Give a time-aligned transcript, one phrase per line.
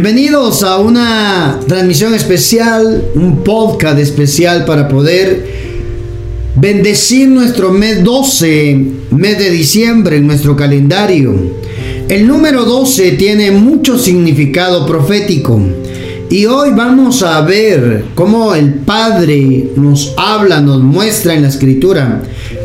[0.00, 5.44] Bienvenidos a una transmisión especial, un podcast especial para poder
[6.54, 8.80] bendecir nuestro mes 12,
[9.10, 11.34] mes de diciembre en nuestro calendario.
[12.08, 15.60] El número 12 tiene mucho significado profético.
[16.30, 22.22] Y hoy vamos a ver cómo el Padre nos habla, nos muestra en la escritura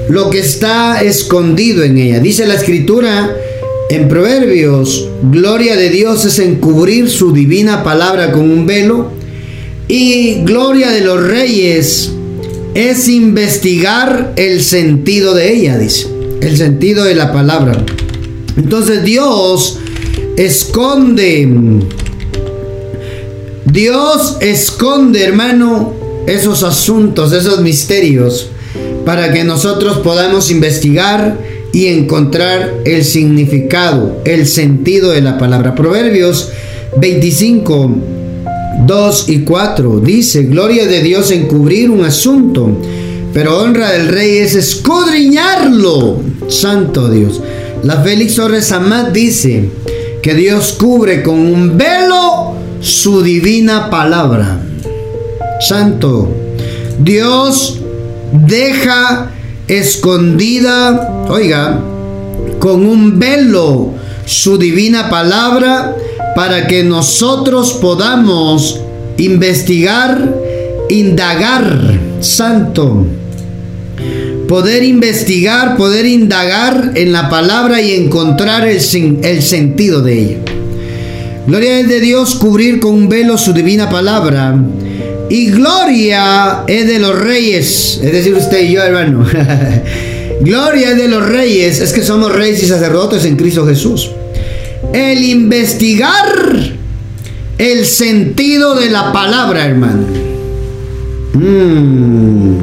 [0.07, 2.19] lo que está escondido en ella.
[2.19, 3.35] Dice la escritura
[3.93, 9.11] en Proverbios, gloria de Dios es encubrir su divina palabra con un velo
[9.87, 12.11] y gloria de los reyes
[12.73, 16.07] es investigar el sentido de ella, dice,
[16.41, 17.85] el sentido de la palabra.
[18.57, 19.77] Entonces Dios
[20.37, 21.47] esconde,
[23.65, 25.93] Dios esconde, hermano,
[26.25, 28.49] esos asuntos, esos misterios,
[29.05, 31.37] para que nosotros podamos investigar
[31.73, 35.73] y encontrar el significado, el sentido de la palabra.
[35.75, 36.51] Proverbios
[36.97, 37.91] 25,
[38.85, 42.69] 2 y 4 dice, gloria de Dios en cubrir un asunto,
[43.33, 46.21] pero honra del rey es escudriñarlo.
[46.47, 47.41] Santo Dios.
[47.81, 49.69] La Félix Torres Amat dice
[50.21, 54.61] que Dios cubre con un velo su divina palabra.
[55.59, 56.29] Santo.
[56.99, 57.79] Dios
[58.31, 59.32] deja
[59.67, 61.79] escondida, oiga,
[62.59, 63.93] con un velo
[64.25, 65.95] su divina palabra
[66.35, 68.79] para que nosotros podamos
[69.17, 70.33] investigar,
[70.89, 73.05] indagar, santo,
[74.47, 78.79] poder investigar, poder indagar en la palabra y encontrar el,
[79.23, 80.37] el sentido de ella.
[81.45, 84.57] Gloria de Dios cubrir con un velo su divina palabra.
[85.29, 89.25] Y gloria es de los reyes, es decir, usted y yo, hermano.
[90.41, 94.11] gloria es de los reyes, es que somos reyes y sacerdotes en Cristo Jesús.
[94.93, 96.73] El investigar
[97.57, 100.05] el sentido de la palabra, hermano.
[101.33, 102.57] Mm.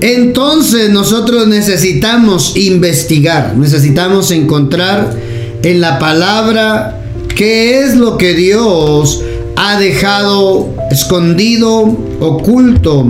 [0.00, 5.14] Entonces nosotros necesitamos investigar, necesitamos encontrar
[5.62, 7.02] en la palabra
[7.34, 9.22] qué es lo que Dios
[9.60, 11.80] ha dejado escondido,
[12.20, 13.04] oculto,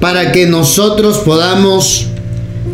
[0.00, 2.06] para que nosotros podamos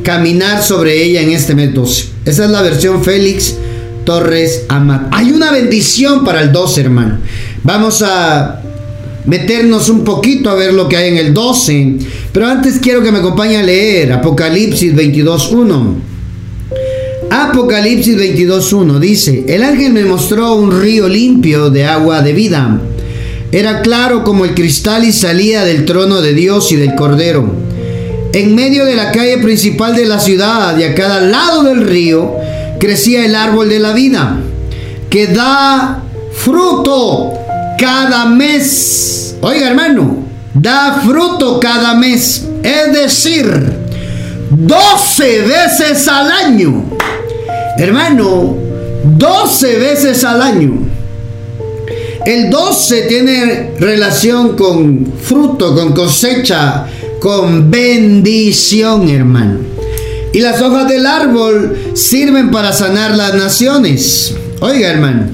[0.05, 2.05] caminar sobre ella en este mes 12.
[2.25, 3.57] Esa es la versión Félix
[4.05, 5.09] Torres Amat.
[5.11, 7.19] Hay una bendición para el 12, hermano.
[7.65, 8.63] Vamos a
[9.27, 11.97] meternos un poquito a ver lo que hay en el 12.
[12.31, 15.95] Pero antes quiero que me acompañe a leer Apocalipsis 22.1.
[17.31, 22.81] Apocalipsis 22.1 dice, el ángel me mostró un río limpio de agua de vida
[23.51, 27.51] era claro como el cristal y salía del trono de Dios y del Cordero.
[28.33, 32.35] En medio de la calle principal de la ciudad y a cada lado del río
[32.79, 34.39] crecía el árbol de la vida,
[35.09, 37.33] que da fruto
[37.79, 39.37] cada mes.
[39.41, 42.47] Oiga hermano, da fruto cada mes.
[42.63, 43.73] Es decir,
[44.51, 46.85] 12 veces al año.
[47.79, 48.57] Hermano,
[49.05, 50.88] 12 veces al año.
[52.29, 56.85] El 12 tiene relación con fruto, con cosecha,
[57.21, 59.61] con bendición, hermano.
[60.35, 64.35] Y las hojas del árbol sirven para sanar las naciones.
[64.61, 65.29] Oiga, hermano.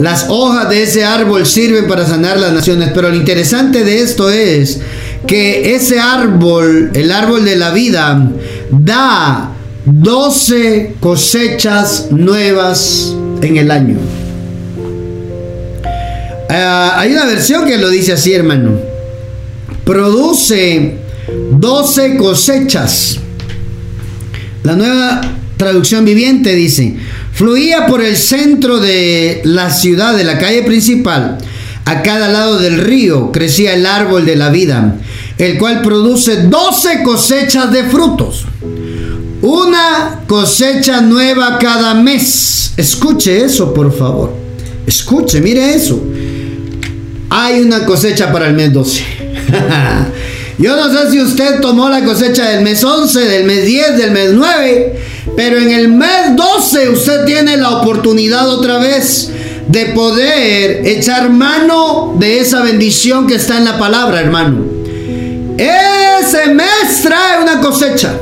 [0.00, 2.90] Las hojas de ese árbol sirven para sanar las naciones.
[2.92, 4.80] Pero lo interesante de esto es
[5.24, 8.28] que ese árbol, el árbol de la vida,
[8.72, 9.52] da
[9.84, 14.21] 12 cosechas nuevas en el año.
[16.48, 18.78] Ah, hay una versión que lo dice así, hermano.
[19.84, 20.96] Produce
[21.52, 23.18] 12 cosechas.
[24.62, 25.20] La nueva
[25.56, 26.96] traducción viviente dice,
[27.32, 31.38] fluía por el centro de la ciudad, de la calle principal.
[31.84, 34.98] A cada lado del río crecía el árbol de la vida,
[35.38, 38.44] el cual produce 12 cosechas de frutos.
[39.40, 42.72] Una cosecha nueva cada mes.
[42.76, 44.32] Escuche eso, por favor.
[44.86, 46.11] Escuche, mire eso
[47.34, 49.02] hay una cosecha para el mes 12.
[50.58, 54.10] Yo no sé si usted tomó la cosecha del mes 11, del mes 10, del
[54.10, 55.00] mes 9,
[55.34, 59.30] pero en el mes 12 usted tiene la oportunidad otra vez
[59.66, 64.66] de poder echar mano de esa bendición que está en la palabra, hermano.
[65.56, 68.14] Ese mes trae una cosecha.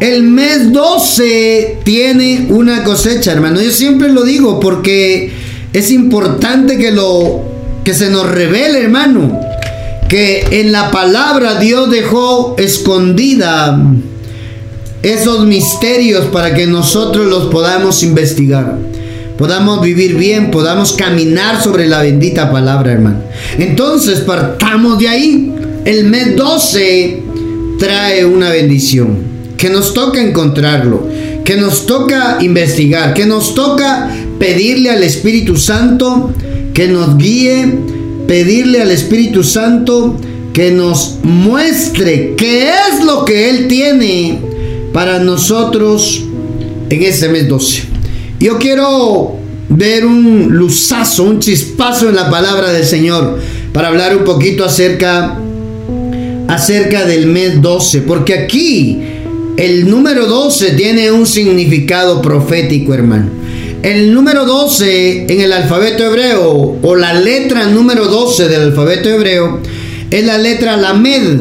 [0.00, 3.60] El mes 12 tiene una cosecha, hermano.
[3.60, 7.42] Yo siempre lo digo porque es importante que lo
[7.84, 9.40] que se nos revele, hermano,
[10.08, 13.78] que en la palabra Dios dejó escondida
[15.02, 18.76] esos misterios para que nosotros los podamos investigar.
[19.38, 23.22] podamos vivir bien, podamos caminar sobre la bendita palabra, hermano.
[23.56, 25.54] Entonces, partamos de ahí.
[25.86, 27.22] El mes 12
[27.78, 29.16] trae una bendición,
[29.56, 31.08] que nos toca encontrarlo,
[31.42, 36.32] que nos toca investigar, que nos toca pedirle al Espíritu Santo
[36.72, 37.74] que nos guíe,
[38.26, 40.16] pedirle al Espíritu Santo
[40.54, 44.40] que nos muestre qué es lo que Él tiene
[44.94, 46.24] para nosotros
[46.88, 47.82] en este mes 12.
[48.40, 49.36] Yo quiero
[49.68, 53.38] ver un luzazo, un chispazo en la palabra del Señor
[53.74, 55.38] para hablar un poquito acerca
[56.48, 58.98] acerca del mes 12, porque aquí
[59.58, 63.39] el número 12 tiene un significado profético, hermano.
[63.82, 69.60] El número 12 en el alfabeto hebreo o la letra número 12 del alfabeto hebreo
[70.10, 71.38] es la letra Lamed.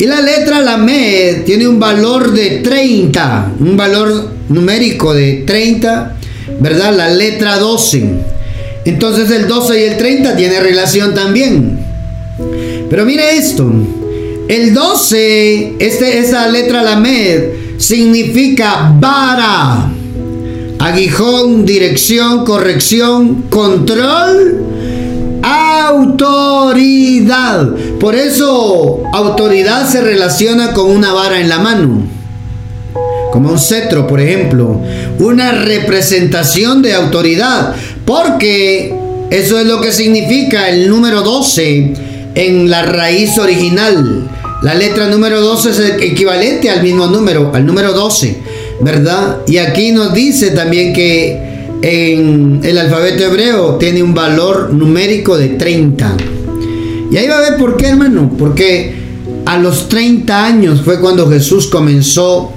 [0.00, 6.16] Y la letra Lamed tiene un valor de 30, un valor numérico de 30,
[6.60, 6.96] ¿verdad?
[6.96, 8.02] La letra 12.
[8.84, 11.78] Entonces el 12 y el 30 tiene relación también.
[12.90, 13.70] Pero mire esto,
[14.48, 19.92] el 12, este, esa letra Lamed, significa vara,
[20.78, 24.64] aguijón, dirección, corrección, control,
[25.42, 27.68] autoridad.
[27.98, 32.02] Por eso autoridad se relaciona con una vara en la mano.
[33.32, 34.80] Como un cetro, por ejemplo.
[35.18, 37.74] Una representación de autoridad.
[38.04, 38.94] Porque
[39.30, 41.94] eso es lo que significa el número 12
[42.34, 44.28] en la raíz original.
[44.62, 48.38] La letra número 12 es equivalente al mismo número, al número 12,
[48.80, 49.38] ¿verdad?
[49.46, 51.48] Y aquí nos dice también que
[51.82, 56.16] en el alfabeto hebreo tiene un valor numérico de 30.
[57.10, 58.30] Y ahí va a ver por qué, hermano.
[58.38, 58.94] Porque
[59.46, 62.52] a los 30 años fue cuando Jesús comenzó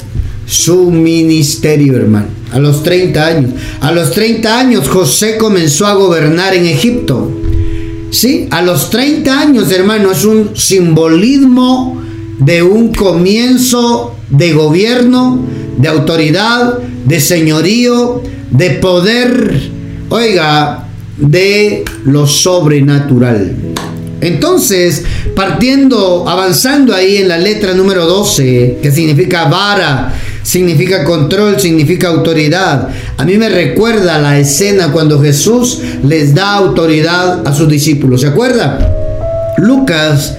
[0.45, 2.27] su ministerio, hermano.
[2.51, 3.51] A los 30 años.
[3.79, 7.31] A los 30 años José comenzó a gobernar en Egipto.
[8.09, 12.01] Sí, a los 30 años, hermano, es un simbolismo
[12.39, 15.45] de un comienzo de gobierno,
[15.77, 18.21] de autoridad, de señorío,
[18.51, 19.59] de poder,
[20.09, 20.85] oiga,
[21.17, 23.55] de lo sobrenatural.
[24.21, 25.03] Entonces,
[25.35, 30.13] partiendo, avanzando ahí en la letra número 12, que significa vara,
[30.43, 32.89] significa control, significa autoridad.
[33.17, 38.21] A mí me recuerda la escena cuando Jesús les da autoridad a sus discípulos.
[38.21, 38.93] ¿Se acuerda?
[39.57, 40.37] Lucas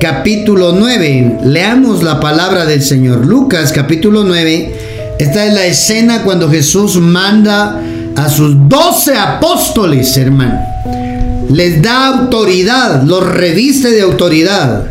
[0.00, 1.40] capítulo 9.
[1.44, 3.26] Leamos la palabra del Señor.
[3.26, 5.16] Lucas capítulo 9.
[5.18, 7.80] Esta es la escena cuando Jesús manda
[8.14, 10.60] a sus doce apóstoles, hermano.
[11.50, 14.86] Les da autoridad, los reviste de autoridad.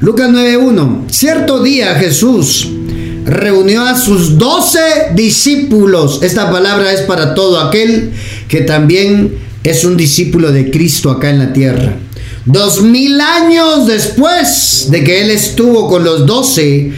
[0.00, 1.10] Lucas 9.1.
[1.10, 2.70] Cierto día Jesús
[3.24, 4.80] reunió a sus doce
[5.14, 6.20] discípulos.
[6.22, 8.12] Esta palabra es para todo aquel
[8.46, 9.34] que también
[9.64, 11.94] es un discípulo de Cristo acá en la tierra.
[12.46, 16.92] Dos mil años después de que él estuvo con los doce,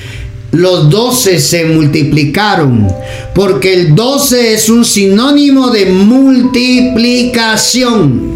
[0.50, 2.88] los doce se multiplicaron,
[3.34, 8.34] porque el doce es un sinónimo de multiplicación.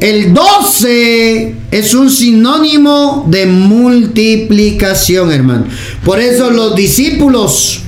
[0.00, 5.66] El 12 es un sinónimo de multiplicación, hermano.
[6.02, 7.82] Por eso los discípulos,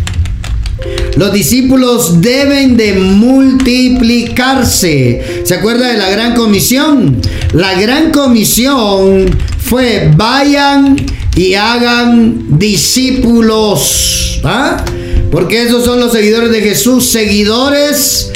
[1.16, 5.42] los discípulos deben de multiplicarse.
[5.44, 7.20] ¿Se acuerda de la gran comisión?
[7.52, 10.96] La gran comisión fue vayan
[11.36, 14.40] y hagan discípulos.
[14.44, 14.84] ¿ah?
[15.30, 18.32] Porque esos son los seguidores de Jesús, seguidores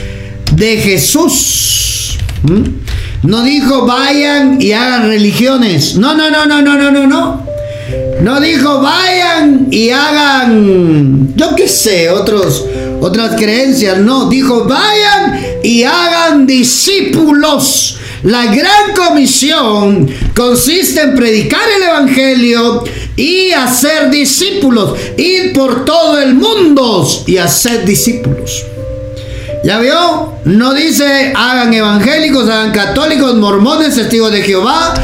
[0.54, 2.18] de Jesús.
[2.42, 2.62] ¿Mm?
[3.22, 5.96] No dijo vayan y hagan religiones.
[5.96, 7.45] No, no, no, no, no, no, no, no.
[8.20, 12.64] No dijo vayan y hagan, yo qué sé, otros,
[13.00, 13.98] otras creencias.
[13.98, 17.98] No, dijo vayan y hagan discípulos.
[18.22, 22.82] La gran comisión consiste en predicar el Evangelio
[23.14, 24.98] y hacer discípulos.
[25.16, 28.64] Ir por todo el mundo y hacer discípulos.
[29.62, 30.32] ¿Ya vio?
[30.44, 34.94] No dice hagan evangélicos, hagan católicos, mormones, testigos de Jehová.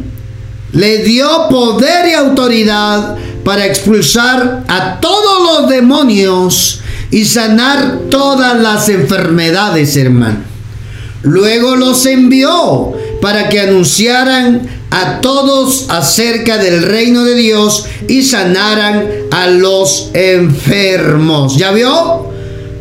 [0.74, 8.90] le dio poder y autoridad para expulsar a todos los demonios y sanar todas las
[8.90, 10.40] enfermedades, hermano.
[11.22, 19.06] Luego los envió para que anunciaran a todos acerca del reino de Dios y sanaran
[19.32, 21.58] a los enfermos.
[21.58, 22.28] ¿Ya vio?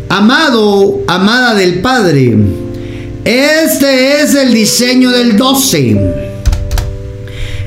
[0.09, 2.37] Amado, amada del Padre,
[3.25, 5.97] este es el diseño del 12.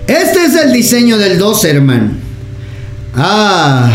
[0.08, 2.12] Este es el diseño del 12, hermano.
[3.14, 3.92] Ah,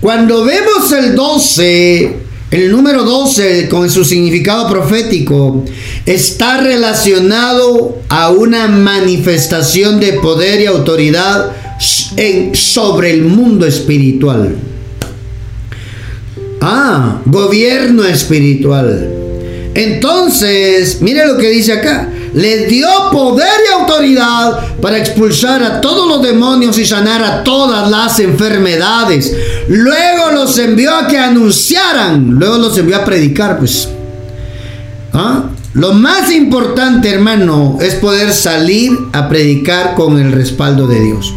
[0.00, 2.16] cuando vemos el 12,
[2.50, 5.62] el número 12 con su significado profético,
[6.06, 11.52] está relacionado a una manifestación de poder y autoridad
[12.52, 14.56] sobre el mundo espiritual.
[16.60, 19.08] Ah, gobierno espiritual.
[19.74, 26.08] Entonces, mire lo que dice acá les dio poder y autoridad para expulsar a todos
[26.08, 29.34] los demonios y sanar a todas las enfermedades.
[29.68, 33.88] Luego los envió a que anunciaran, luego los envió a predicar, pues.
[35.12, 35.44] ¿Ah?
[35.74, 41.32] Lo más importante, hermano, es poder salir a predicar con el respaldo de Dios.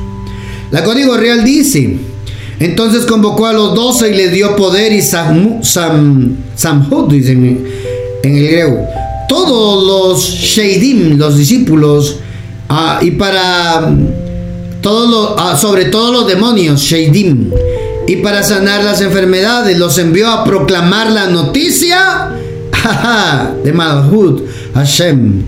[0.72, 1.98] La Código Real dice,
[2.60, 7.65] entonces convocó a los doce y les dio poder y sam, sam, samhud, dice en
[8.24, 8.86] el griego
[9.27, 12.18] todos los Sheidim, los discípulos,
[12.70, 13.96] ah, y para
[14.82, 17.51] todos ah, sobre todos los demonios, Sheidim,
[18.08, 22.32] y para sanar las enfermedades, los envió a proclamar la noticia
[23.63, 25.44] de Malhut Hashem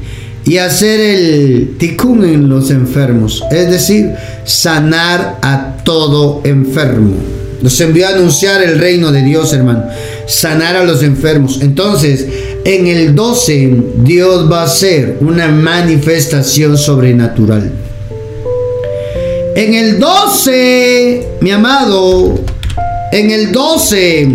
[0.46, 4.12] y hacer el tikkun en los enfermos, es decir,
[4.46, 7.16] sanar a todo enfermo.
[7.62, 9.84] Los envió a anunciar el reino de Dios, hermano,
[10.26, 11.60] sanar a los enfermos.
[11.62, 12.26] Entonces,
[12.64, 17.70] en el 12 Dios va a hacer una manifestación sobrenatural.
[19.56, 22.40] En el 12, mi amado,
[23.12, 24.30] en el 12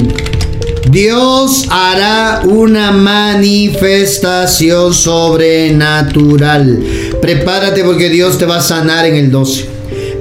[0.90, 6.82] Dios hará una manifestación sobrenatural.
[7.20, 9.71] Prepárate porque Dios te va a sanar en el 12.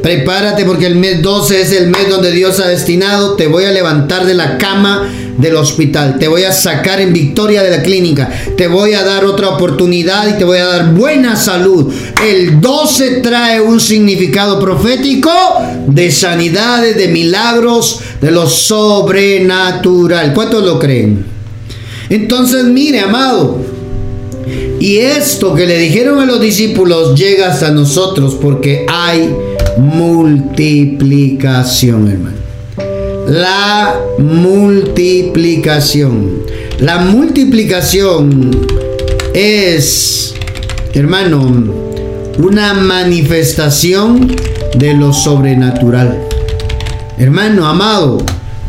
[0.01, 3.35] Prepárate porque el mes 12 es el mes donde Dios ha destinado.
[3.35, 7.63] Te voy a levantar de la cama del hospital, te voy a sacar en victoria
[7.63, 11.35] de la clínica, te voy a dar otra oportunidad y te voy a dar buena
[11.35, 11.91] salud.
[12.23, 15.31] El 12 trae un significado profético
[15.87, 20.33] de sanidades, de milagros, de lo sobrenatural.
[20.33, 21.25] ¿Cuántos lo creen?
[22.09, 23.59] Entonces, mire, amado,
[24.79, 29.33] y esto que le dijeron a los discípulos llega hasta nosotros porque hay
[29.77, 32.41] multiplicación, hermano
[33.31, 36.43] la multiplicación.
[36.79, 38.51] La multiplicación
[39.33, 40.33] es,
[40.93, 41.63] hermano,
[42.37, 44.35] una manifestación
[44.75, 46.27] de lo sobrenatural.
[47.17, 48.17] Hermano, amado,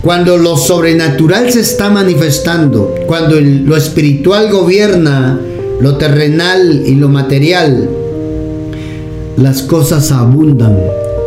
[0.00, 5.40] cuando lo sobrenatural se está manifestando, cuando lo espiritual gobierna
[5.80, 7.88] lo terrenal y lo material,
[9.42, 10.78] las cosas abundan.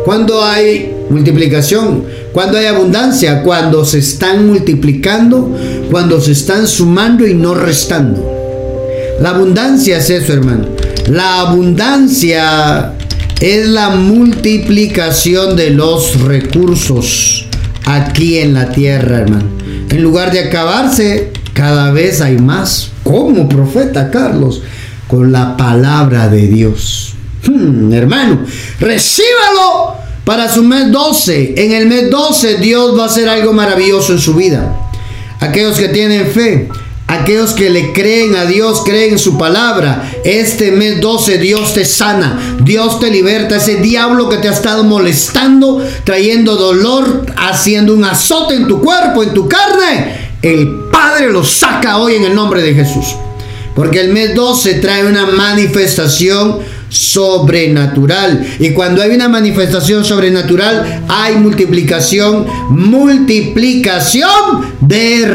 [0.04, 5.56] Cuando hay multiplicación, cuando hay abundancia, cuando se están multiplicando,
[5.90, 8.32] cuando se están sumando y no restando.
[9.20, 10.66] La abundancia es eso, hermano.
[11.08, 12.92] La abundancia
[13.40, 17.46] es la multiplicación de los recursos
[17.84, 19.48] aquí en la tierra, hermano.
[19.90, 22.90] En lugar de acabarse, cada vez hay más.
[23.02, 24.62] Como profeta Carlos,
[25.08, 27.15] con la palabra de Dios.
[27.46, 28.44] Hmm, hermano,
[28.80, 31.54] recíbalo para su mes 12.
[31.56, 34.90] En el mes 12 Dios va a hacer algo maravilloso en su vida.
[35.40, 36.68] Aquellos que tienen fe,
[37.06, 40.10] aquellos que le creen a Dios, creen en su palabra.
[40.24, 43.56] Este mes 12 Dios te sana, Dios te liberta.
[43.56, 49.22] Ese diablo que te ha estado molestando, trayendo dolor, haciendo un azote en tu cuerpo,
[49.22, 50.32] en tu carne.
[50.42, 53.14] El Padre lo saca hoy en el nombre de Jesús.
[53.76, 58.46] Porque el mes 12 trae una manifestación sobrenatural.
[58.58, 64.30] Y cuando hay una manifestación sobrenatural, hay multiplicación, multiplicación
[64.80, 65.26] de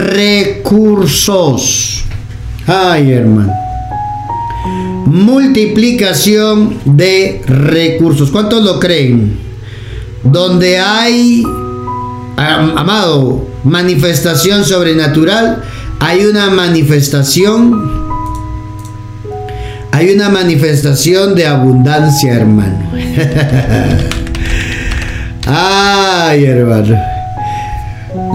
[0.64, 2.04] recursos.
[2.68, 3.54] Ay, hermano.
[5.06, 8.32] Multiplicación de recursos.
[8.32, 9.52] ¿Cuántos lo creen?
[10.24, 11.44] donde hay,
[12.38, 15.64] amado, manifestación sobrenatural,
[16.00, 18.11] hay una manifestación,
[19.92, 22.92] hay una manifestación de abundancia, hermano.
[25.46, 26.96] Ay, hermano.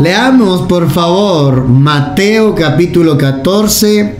[0.02, 4.16] Leamos, por favor, Mateo capítulo 14,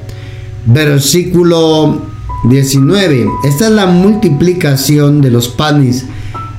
[0.65, 2.03] versículo
[2.49, 3.27] 19.
[3.45, 6.07] Esta es la multiplicación de los panes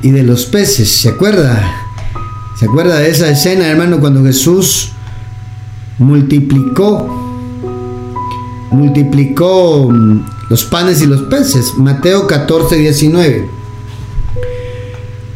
[0.03, 0.89] y de los peces.
[0.89, 1.60] ¿Se acuerda?
[2.60, 4.91] ¿Se acuerda de esa escena, hermano, cuando Jesús
[5.98, 7.25] multiplicó
[8.72, 11.74] multiplicó mm, los panes y los peces?
[11.77, 13.50] Mateo 14, 19.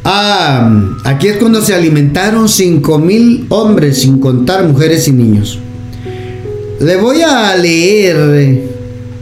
[0.04, 0.72] Ah,
[1.04, 5.60] aquí es cuando se alimentaron cinco mil hombres, sin contar mujeres y niños.
[6.80, 8.70] Le voy a leer,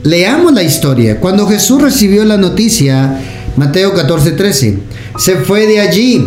[0.03, 1.19] leamos la historia.
[1.19, 3.19] Cuando Jesús recibió la noticia,
[3.58, 4.79] Mateo 14, 13,
[5.17, 6.25] se fue de allí,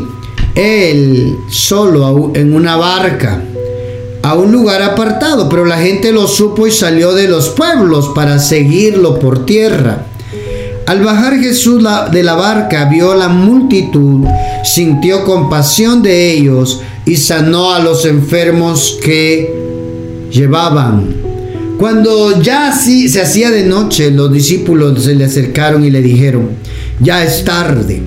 [0.54, 3.42] él solo en una barca,
[4.22, 8.38] a un lugar apartado, pero la gente lo supo y salió de los pueblos para
[8.38, 10.06] seguirlo por tierra.
[10.86, 14.26] Al bajar Jesús de la barca vio la multitud,
[14.64, 19.52] sintió compasión de ellos y sanó a los enfermos que
[20.30, 21.16] llevaban.
[21.78, 26.50] Cuando ya se hacía de noche, los discípulos se le acercaron y le dijeron,
[27.00, 28.02] ya es tarde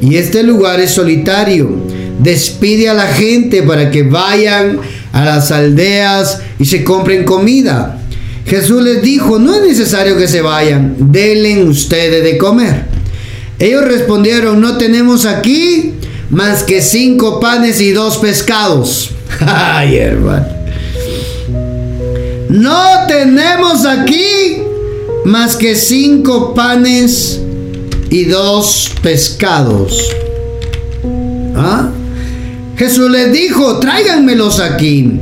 [0.00, 1.70] y este lugar es solitario.
[2.20, 4.80] Despide a la gente para que vayan
[5.12, 7.98] a las aldeas y se compren comida.
[8.46, 12.84] Jesús les dijo, no es necesario que se vayan, denle ustedes de comer.
[13.58, 15.94] Ellos respondieron, no tenemos aquí
[16.30, 19.10] más que cinco panes y dos pescados.
[19.40, 20.46] Ay, hermano.
[22.48, 24.58] No tenemos aquí
[25.24, 27.40] más que cinco panes
[28.10, 30.10] y dos pescados.
[31.54, 31.90] ¿Ah?
[32.78, 35.18] Jesús les dijo, tráiganmelos aquí.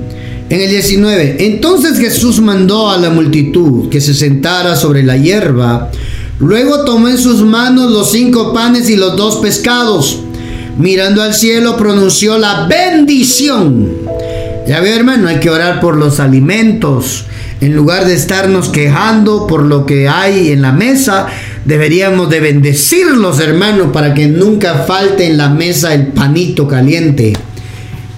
[0.49, 5.91] En el 19, entonces Jesús mandó a la multitud que se sentara sobre la hierba.
[6.39, 10.21] Luego tomó en sus manos los cinco panes y los dos pescados.
[10.79, 13.91] Mirando al cielo pronunció la bendición.
[14.69, 17.25] Ya ve hermano, hay que orar por los alimentos.
[17.63, 21.27] En lugar de estarnos quejando por lo que hay en la mesa,
[21.67, 27.35] deberíamos de bendecirlos, hermano, para que nunca falte en la mesa el panito caliente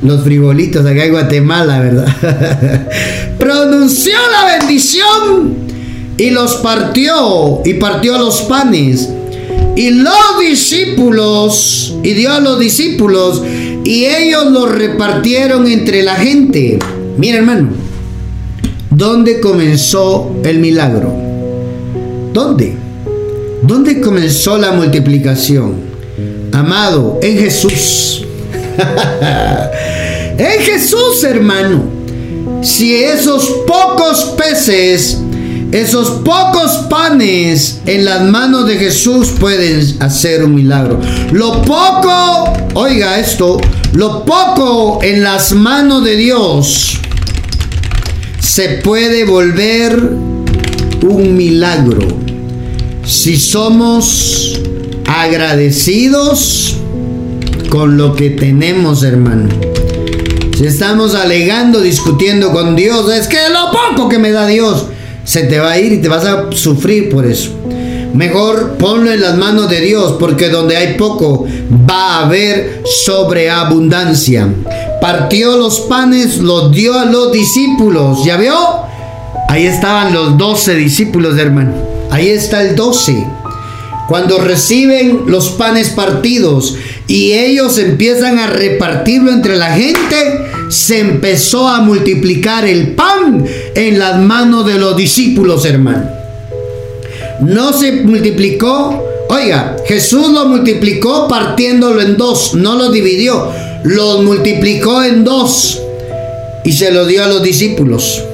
[0.02, 2.88] los frivolitos acá en Guatemala, ¿verdad?
[3.38, 5.56] Pronunció la bendición
[6.16, 9.08] y los partió y partió los panes.
[9.76, 13.42] Y los discípulos, y dio a los discípulos,
[13.84, 16.80] y ellos los repartieron entre la gente.
[17.16, 17.68] Mira hermano,
[18.90, 21.12] ¿dónde comenzó el milagro?
[22.32, 22.88] ¿Dónde?
[23.62, 25.75] ¿Dónde comenzó la multiplicación?
[26.53, 28.25] Amado, en Jesús.
[30.38, 31.83] en Jesús, hermano.
[32.62, 35.18] Si esos pocos peces,
[35.71, 40.99] esos pocos panes en las manos de Jesús pueden hacer un milagro.
[41.33, 43.61] Lo poco, oiga esto,
[43.92, 46.99] lo poco en las manos de Dios
[48.40, 52.28] se puede volver un milagro.
[53.09, 54.61] Si somos
[55.07, 56.77] agradecidos
[57.71, 59.49] con lo que tenemos, hermano.
[60.55, 64.88] Si estamos alegando, discutiendo con Dios, es que lo poco que me da Dios
[65.25, 67.53] se te va a ir y te vas a sufrir por eso.
[68.12, 71.47] Mejor ponlo en las manos de Dios, porque donde hay poco
[71.90, 74.53] va a haber sobreabundancia.
[75.01, 78.23] Partió los panes, los dio a los discípulos.
[78.27, 78.55] ¿Ya vio?
[79.49, 81.88] Ahí estaban los doce discípulos, hermano.
[82.11, 83.27] Ahí está el doce.
[84.09, 90.16] Cuando reciben los panes partidos y ellos empiezan a repartirlo entre la gente,
[90.71, 93.44] se empezó a multiplicar el pan
[93.75, 96.09] en las manos de los discípulos, hermano.
[97.42, 103.53] No se multiplicó, oiga, Jesús lo multiplicó partiéndolo en dos, no lo dividió,
[103.85, 105.83] lo multiplicó en dos
[106.64, 108.25] y se lo dio a los discípulos.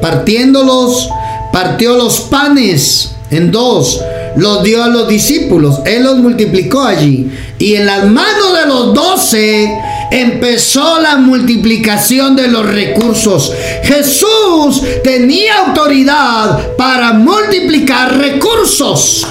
[0.00, 1.10] Partiéndolos,
[1.52, 4.00] partió los panes en dos
[4.36, 7.28] los dio a los discípulos, Él los multiplicó allí.
[7.58, 9.68] Y en las manos de los doce
[10.12, 13.52] empezó la multiplicación de los recursos.
[13.82, 19.26] Jesús tenía autoridad para multiplicar recursos.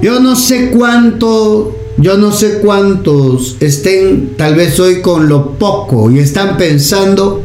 [0.00, 6.10] Yo no sé cuánto, yo no sé cuántos estén tal vez hoy con lo poco
[6.10, 7.42] y están pensando,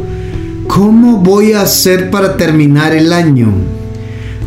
[0.68, 3.75] ¿cómo voy a hacer para terminar el año?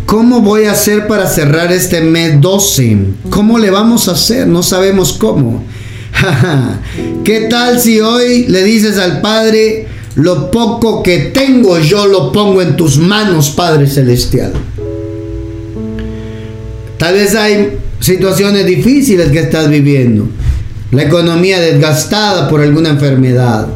[0.09, 2.97] ¿Cómo voy a hacer para cerrar este mes 12?
[3.29, 4.47] ¿Cómo le vamos a hacer?
[4.47, 5.63] No sabemos cómo.
[7.25, 12.63] ¿Qué tal si hoy le dices al Padre, lo poco que tengo yo lo pongo
[12.63, 14.55] en tus manos, Padre Celestial?
[16.97, 20.27] Tal vez hay situaciones difíciles que estás viviendo.
[20.91, 23.69] La economía desgastada por alguna enfermedad.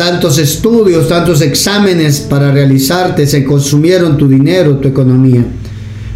[0.00, 5.44] Tantos estudios, tantos exámenes para realizarte, se consumieron tu dinero, tu economía.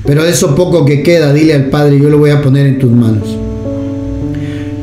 [0.07, 2.91] Pero eso poco que queda, dile al Padre, yo lo voy a poner en tus
[2.91, 3.29] manos.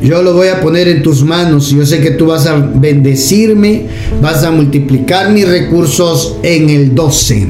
[0.04, 1.72] Yo lo voy a poner en tus manos.
[1.72, 3.88] Yo sé que tú vas a bendecirme,
[4.22, 7.48] vas a multiplicar mis recursos en el 12.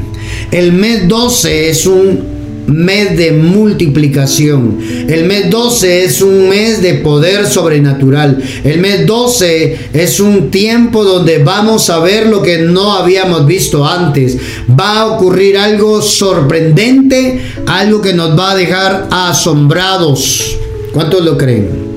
[0.51, 2.30] El mes 12 es un
[2.67, 4.77] mes de multiplicación.
[5.07, 8.41] El mes 12 es un mes de poder sobrenatural.
[8.63, 13.85] El mes 12 es un tiempo donde vamos a ver lo que no habíamos visto
[13.85, 14.37] antes.
[14.69, 20.57] Va a ocurrir algo sorprendente, algo que nos va a dejar asombrados.
[20.93, 21.91] ¿Cuántos lo creen?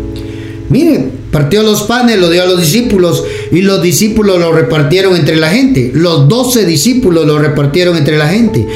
[0.70, 3.22] Mire, partió los panes, lo dio a los discípulos
[3.52, 5.90] y los discípulos lo repartieron entre la gente.
[5.94, 8.66] Los doce discípulos lo repartieron entre la gente.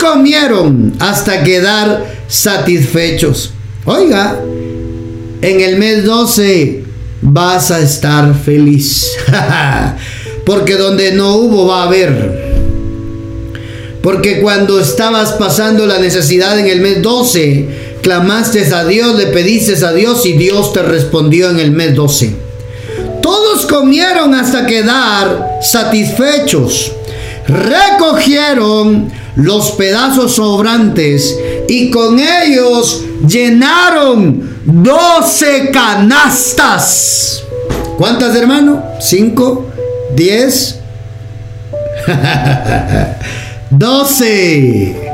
[0.00, 3.52] Comieron hasta quedar satisfechos.
[3.84, 4.38] Oiga,
[5.40, 6.84] en el mes 12
[7.22, 9.06] vas a estar feliz.
[10.46, 12.48] Porque donde no hubo va a haber.
[14.02, 19.84] Porque cuando estabas pasando la necesidad en el mes 12, clamaste a Dios, le pediste
[19.84, 22.34] a Dios y Dios te respondió en el mes 12.
[23.20, 26.92] Todos comieron hasta quedar satisfechos.
[27.46, 37.42] Recogieron los pedazos sobrantes y con ellos llenaron 12 canastas.
[37.96, 38.82] ¿Cuántas, hermano?
[39.00, 39.66] ¿Cinco?
[40.14, 40.80] ¿Diez?
[43.70, 45.07] ¡Doce!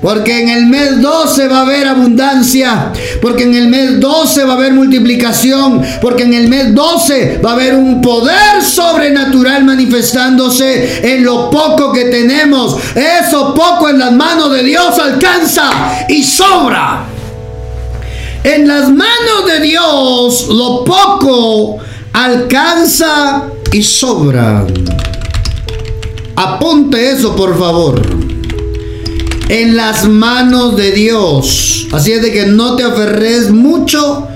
[0.00, 2.92] Porque en el mes 12 va a haber abundancia.
[3.20, 5.82] Porque en el mes 12 va a haber multiplicación.
[6.00, 11.92] Porque en el mes 12 va a haber un poder sobrenatural manifestándose en lo poco
[11.92, 12.76] que tenemos.
[12.94, 15.68] Eso poco en las manos de Dios alcanza
[16.08, 17.04] y sobra.
[18.44, 21.78] En las manos de Dios lo poco
[22.12, 24.64] alcanza y sobra.
[26.36, 28.17] Apunte eso por favor
[29.48, 31.88] en las manos de Dios.
[31.92, 34.28] Así es de que no te aferres mucho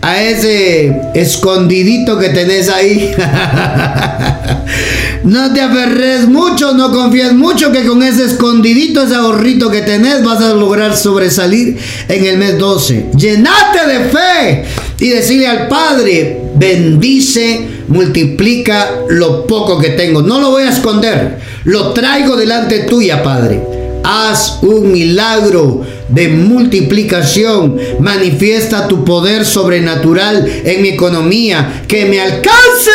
[0.00, 3.12] a ese escondidito que tenés ahí.
[5.24, 10.24] no te aferres mucho, no confíes mucho que con ese escondidito, ese ahorrito que tenés,
[10.24, 13.10] vas a lograr sobresalir en el mes 12.
[13.16, 14.64] Llenate de fe
[15.00, 20.22] y decirle al Padre, bendice, multiplica lo poco que tengo.
[20.22, 27.76] No lo voy a esconder, lo traigo delante tuya, Padre haz un milagro de multiplicación.
[27.98, 32.90] Manifiesta tu poder sobrenatural en mi economía, que me alcance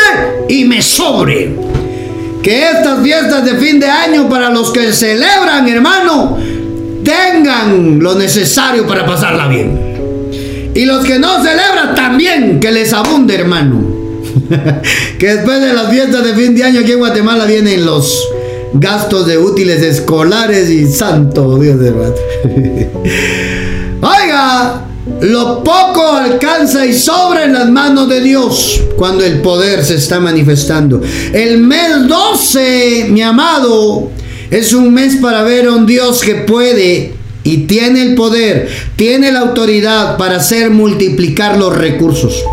[0.48, 1.54] y me sobre.
[2.42, 6.38] Que estas fiestas de fin de año para los que celebran, hermano,
[7.04, 10.72] tengan lo necesario para pasarla bien.
[10.74, 13.82] Y los que no celebran también, que les abunde, hermano.
[15.20, 18.26] que después de las fiestas de fin de año aquí en Guatemala vienen los
[18.74, 22.92] gastos de útiles escolares y santo Dios de madre.
[24.02, 24.86] Oiga,
[25.22, 30.20] lo poco alcanza y sobra en las manos de Dios cuando el poder se está
[30.20, 31.02] manifestando.
[31.34, 34.10] El mes 12, mi amado,
[34.50, 39.32] es un mes para ver a un Dios que puede y tiene el poder, tiene
[39.32, 42.44] la autoridad para hacer multiplicar los recursos.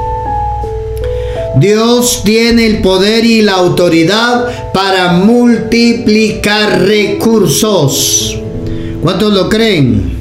[1.56, 8.38] Dios tiene el poder y la autoridad para multiplicar recursos.
[9.02, 10.18] ¿Cuántos lo creen?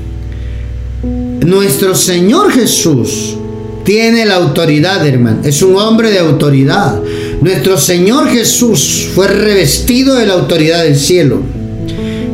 [1.45, 3.35] Nuestro Señor Jesús
[3.83, 5.39] tiene la autoridad, hermano.
[5.43, 6.99] Es un hombre de autoridad.
[7.41, 11.41] Nuestro Señor Jesús fue revestido de la autoridad del cielo.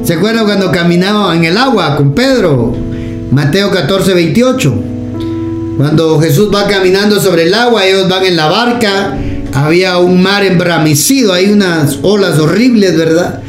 [0.04, 2.76] ¿Se acuerdan cuando caminaba en el agua con Pedro?
[3.32, 4.93] Mateo 14, 28.
[5.78, 9.18] Cuando Jesús va caminando sobre el agua, ellos van en la barca,
[9.54, 13.42] había un mar embramecido, hay unas olas horribles, ¿verdad?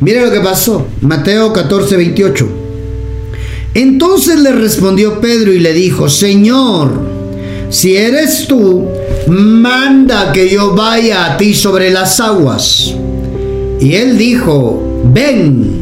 [0.00, 2.48] Mire lo que pasó, Mateo 14, 28.
[3.74, 6.90] Entonces le respondió Pedro y le dijo, Señor,
[7.70, 8.88] si eres tú,
[9.28, 12.92] manda que yo vaya a ti sobre las aguas.
[13.80, 15.80] Y él dijo, ven.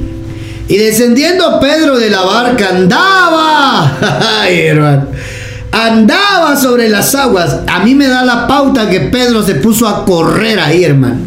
[0.68, 3.98] Y descendiendo Pedro de la barca andaba.
[5.72, 7.60] Andaba sobre las aguas.
[7.66, 11.20] A mí me da la pauta que Pedro se puso a correr ahí, hermano.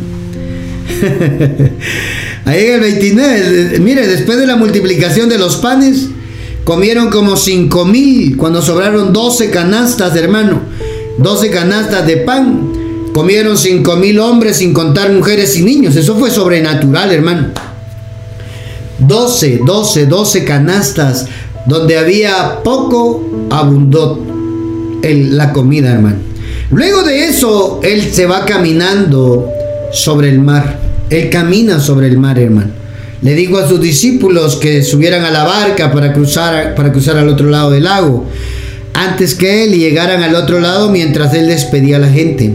[2.46, 6.10] ahí en el 29, mire, después de la multiplicación de los panes,
[6.66, 10.62] comieron como cinco mil cuando sobraron 12 canastas, hermano.
[11.20, 12.74] 12 canastas de pan.
[13.14, 15.96] Comieron cinco mil hombres sin contar mujeres y niños.
[15.96, 17.48] Eso fue sobrenatural, hermano.
[19.00, 21.28] 12, 12, 12 canastas.
[21.66, 24.33] Donde había poco, abundó
[25.04, 26.18] la comida, hermano.
[26.72, 29.50] Luego de eso, él se va caminando
[29.92, 30.80] sobre el mar.
[31.10, 32.72] Él camina sobre el mar, hermano.
[33.22, 37.30] Le dijo a sus discípulos que subieran a la barca para cruzar, para cruzar al
[37.30, 38.26] otro lado del lago.
[38.94, 42.54] Antes que él llegaran al otro lado mientras él despedía a la gente.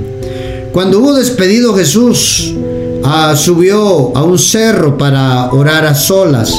[0.72, 2.54] Cuando hubo despedido Jesús,
[3.02, 6.52] ah, subió a un cerro para orar a solas.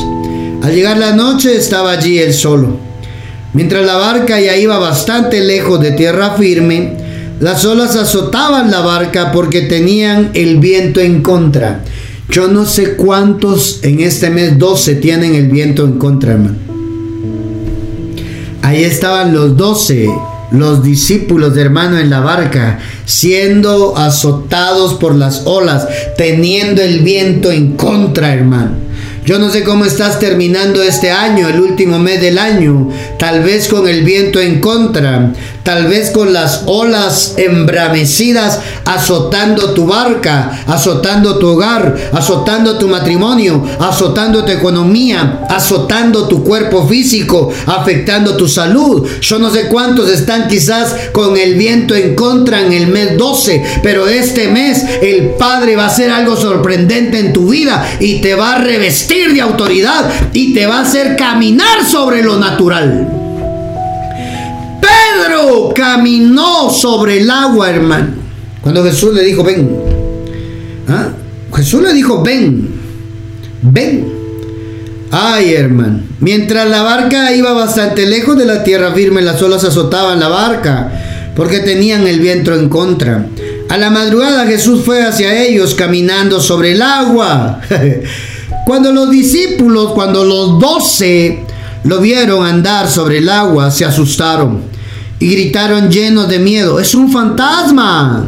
[0.63, 2.78] Al llegar la noche estaba allí él solo.
[3.54, 6.98] Mientras la barca ya iba bastante lejos de tierra firme,
[7.40, 11.84] las olas azotaban la barca porque tenían el viento en contra.
[12.30, 16.58] Yo no sé cuántos en este mes 12 tienen el viento en contra, hermano.
[18.62, 20.10] Ahí estaban los 12
[20.52, 27.52] los discípulos de hermano en la barca, siendo azotados por las olas, teniendo el viento
[27.52, 28.88] en contra, hermano.
[29.30, 32.89] Yo no sé cómo estás terminando este año, el último mes del año,
[33.20, 39.86] tal vez con el viento en contra, tal vez con las olas embramecidas azotando tu
[39.86, 48.36] barca, azotando tu hogar, azotando tu matrimonio, azotando tu economía, azotando tu cuerpo físico, afectando
[48.36, 49.08] tu salud.
[49.22, 53.63] Yo no sé cuántos están quizás con el viento en contra en el mes 12,
[53.84, 58.34] pero este mes el Padre va a hacer algo sorprendente en tu vida y te
[58.34, 63.08] va a revestir de autoridad y te va a hacer caminar sobre lo natural.
[64.82, 68.08] Pedro caminó sobre el agua, hermano.
[68.62, 69.70] Cuando Jesús le dijo, ven.
[70.88, 71.10] ¿Ah?
[71.56, 72.70] Jesús le dijo, ven.
[73.62, 74.14] Ven.
[75.12, 76.02] Ay, hermano.
[76.20, 80.92] Mientras la barca iba bastante lejos de la tierra firme, las olas azotaban la barca
[81.36, 83.26] porque tenían el viento en contra.
[83.70, 87.62] A la madrugada Jesús fue hacia ellos caminando sobre el agua.
[88.65, 91.39] cuando los discípulos, cuando los doce
[91.84, 94.62] lo vieron andar sobre el agua, se asustaron
[95.19, 98.26] y gritaron llenos de miedo, es un fantasma.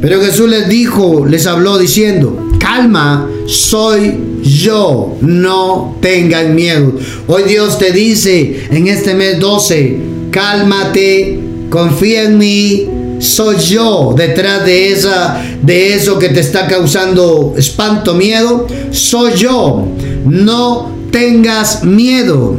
[0.00, 6.92] Pero Jesús les dijo, les habló diciendo, calma, soy yo, no tengan miedo.
[7.26, 9.98] Hoy Dios te dice en este mes 12,
[10.30, 12.88] cálmate, confía en mí,
[13.20, 19.88] soy yo detrás de esa de eso que te está causando espanto, miedo, soy yo.
[20.24, 22.58] No tengas miedo.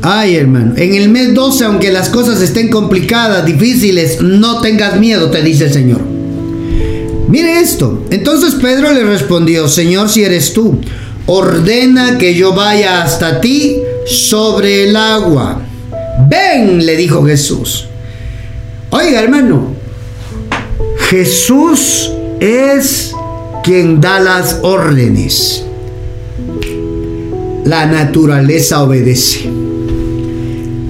[0.00, 5.30] Ay, hermano, en el mes 12, aunque las cosas estén complicadas, difíciles, no tengas miedo,
[5.30, 6.00] te dice el Señor.
[7.28, 8.04] Mire esto.
[8.10, 10.80] Entonces Pedro le respondió, Señor, si eres tú,
[11.26, 15.62] ordena que yo vaya hasta ti sobre el agua.
[16.28, 17.86] Ven, le dijo Jesús.
[18.90, 19.74] Oiga, hermano,
[21.10, 23.12] Jesús es
[23.62, 25.62] quien da las órdenes.
[27.64, 29.50] La naturaleza obedece.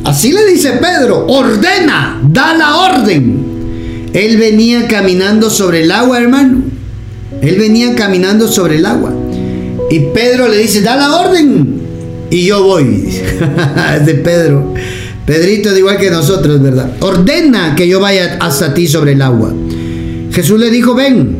[0.05, 4.09] Así le dice Pedro, ordena, da la orden.
[4.13, 6.63] Él venía caminando sobre el agua, hermano.
[7.43, 9.13] Él venía caminando sobre el agua.
[9.91, 11.81] Y Pedro le dice, da la orden.
[12.31, 12.85] Y yo voy.
[14.05, 14.75] de Pedro.
[15.29, 16.91] Pedrito es igual que nosotros, ¿verdad?
[17.01, 19.53] Ordena que yo vaya hasta ti sobre el agua.
[20.33, 21.37] Jesús le dijo, ven.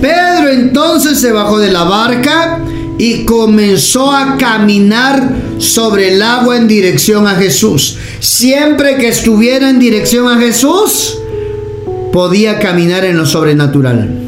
[0.00, 2.60] Pedro entonces se bajó de la barca
[2.96, 7.96] y comenzó a caminar sobre el agua en dirección a Jesús.
[8.20, 11.18] Siempre que estuviera en dirección a Jesús,
[12.12, 14.27] podía caminar en lo sobrenatural.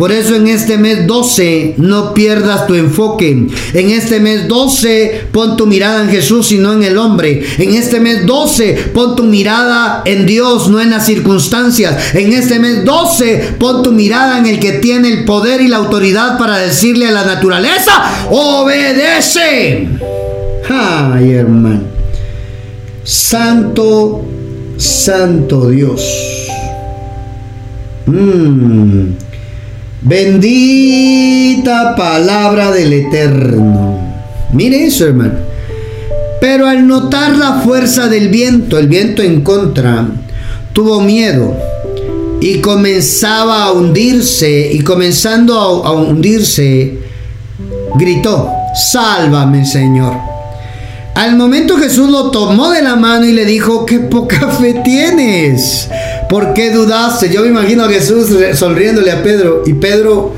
[0.00, 3.48] Por eso en este mes 12 no pierdas tu enfoque.
[3.74, 7.44] En este mes 12 pon tu mirada en Jesús y no en el hombre.
[7.58, 12.14] En este mes 12 pon tu mirada en Dios, no en las circunstancias.
[12.14, 15.76] En este mes 12 pon tu mirada en el que tiene el poder y la
[15.76, 17.92] autoridad para decirle a la naturaleza,
[18.30, 19.86] obedece.
[20.70, 21.82] Ay, hermano.
[23.04, 24.24] Santo,
[24.78, 26.02] santo Dios.
[28.06, 29.29] Mmm.
[30.02, 33.98] Bendita palabra del Eterno.
[34.52, 35.34] Mire eso, hermano.
[36.40, 40.06] Pero al notar la fuerza del viento, el viento en contra,
[40.72, 41.54] tuvo miedo
[42.40, 46.98] y comenzaba a hundirse y comenzando a, hundirse,
[47.96, 48.50] gritó,
[48.90, 50.14] sálvame Señor.
[51.14, 55.90] Al momento Jesús lo tomó de la mano y le dijo, qué poca fe tienes.
[56.30, 57.28] ¿Por qué dudaste?
[57.28, 60.32] Yo me imagino a Jesús sonriéndole a Pedro y Pedro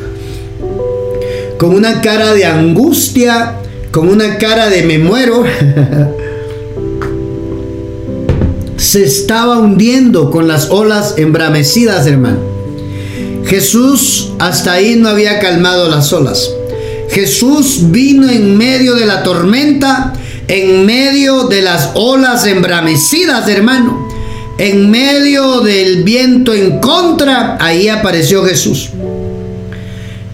[1.58, 3.56] con una cara de angustia,
[3.90, 5.44] con una cara de me muero.
[8.78, 12.38] se estaba hundiendo con las olas embramecidas, hermano.
[13.44, 16.50] Jesús hasta ahí no había calmado las olas.
[17.10, 20.14] Jesús vino en medio de la tormenta,
[20.48, 24.11] en medio de las olas embramecidas, hermano.
[24.62, 28.90] En medio del viento en contra, ahí apareció Jesús.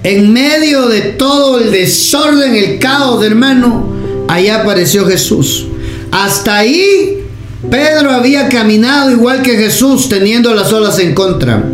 [0.02, 3.90] En medio de todo el desorden, el caos, hermano,
[4.28, 5.64] ahí apareció Jesús.
[6.12, 7.22] Hasta ahí
[7.70, 11.64] Pedro había caminado igual que Jesús, teniendo las olas en contra.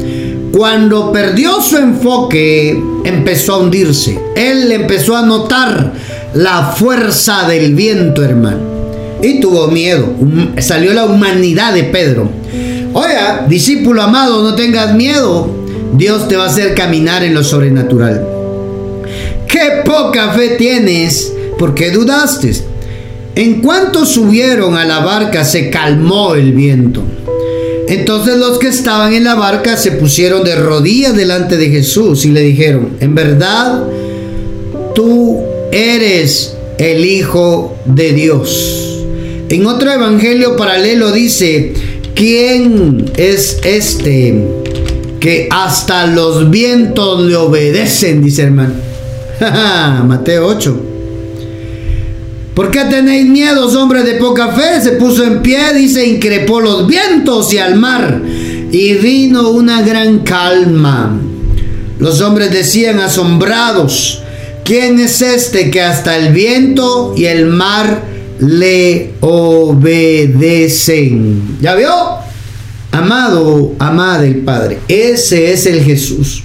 [0.53, 4.17] Cuando perdió su enfoque, empezó a hundirse.
[4.37, 5.93] Él empezó a notar
[6.35, 8.74] la fuerza del viento, hermano.
[9.23, 10.15] Y tuvo miedo.
[10.59, 12.29] Salió la humanidad de Pedro.
[12.93, 15.49] Oiga, discípulo amado, no tengas miedo.
[15.97, 18.27] Dios te va a hacer caminar en lo sobrenatural.
[19.49, 21.33] Qué poca fe tienes.
[21.59, 22.53] ¿Por qué dudaste?
[23.37, 27.03] En cuanto subieron a la barca, se calmó el viento.
[27.89, 32.31] Entonces los que estaban en la barca se pusieron de rodillas delante de Jesús y
[32.31, 33.85] le dijeron, en verdad,
[34.95, 38.84] tú eres el Hijo de Dios.
[39.55, 41.75] En otro evangelio paralelo dice,
[42.17, 44.43] ¿quién es este
[45.21, 48.21] que hasta los vientos le obedecen?
[48.21, 48.75] Dice hermano.
[50.09, 50.77] Mateo 8.
[52.53, 54.81] ¿Por qué tenéis miedos, hombres de poca fe?
[54.83, 60.25] Se puso en pie, dice, increpó los vientos y al mar, y vino una gran
[60.25, 61.17] calma.
[62.01, 64.21] Los hombres decían asombrados,
[64.65, 69.59] ¿quién es este que hasta el viento y el mar le obedecen?
[71.61, 71.91] ¿Ya vio?
[72.91, 76.45] Amado, amada del Padre, ese es el Jesús,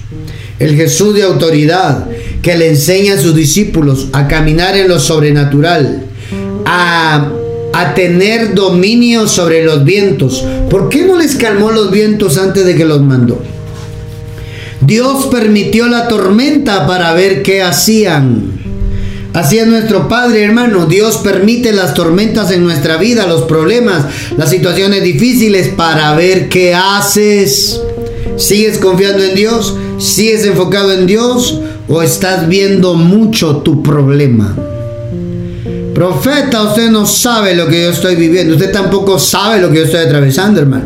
[0.58, 2.08] el Jesús de autoridad,
[2.42, 6.06] que le enseña a sus discípulos a caminar en lo sobrenatural,
[6.66, 7.30] a,
[7.72, 10.44] a tener dominio sobre los vientos.
[10.68, 13.40] ¿Por qué no les calmó los vientos antes de que los mandó?
[14.80, 18.59] Dios permitió la tormenta para ver qué hacían.
[19.32, 20.86] Así es nuestro Padre, hermano.
[20.86, 26.74] Dios permite las tormentas en nuestra vida, los problemas, las situaciones difíciles para ver qué
[26.74, 27.80] haces.
[28.36, 29.76] ¿Sigues confiando en Dios?
[29.98, 31.60] ¿Sigues enfocado en Dios?
[31.90, 34.56] o estás viendo mucho tu problema.
[35.92, 38.54] Profeta, usted no sabe lo que yo estoy viviendo.
[38.54, 40.84] Usted tampoco sabe lo que yo estoy atravesando, hermano.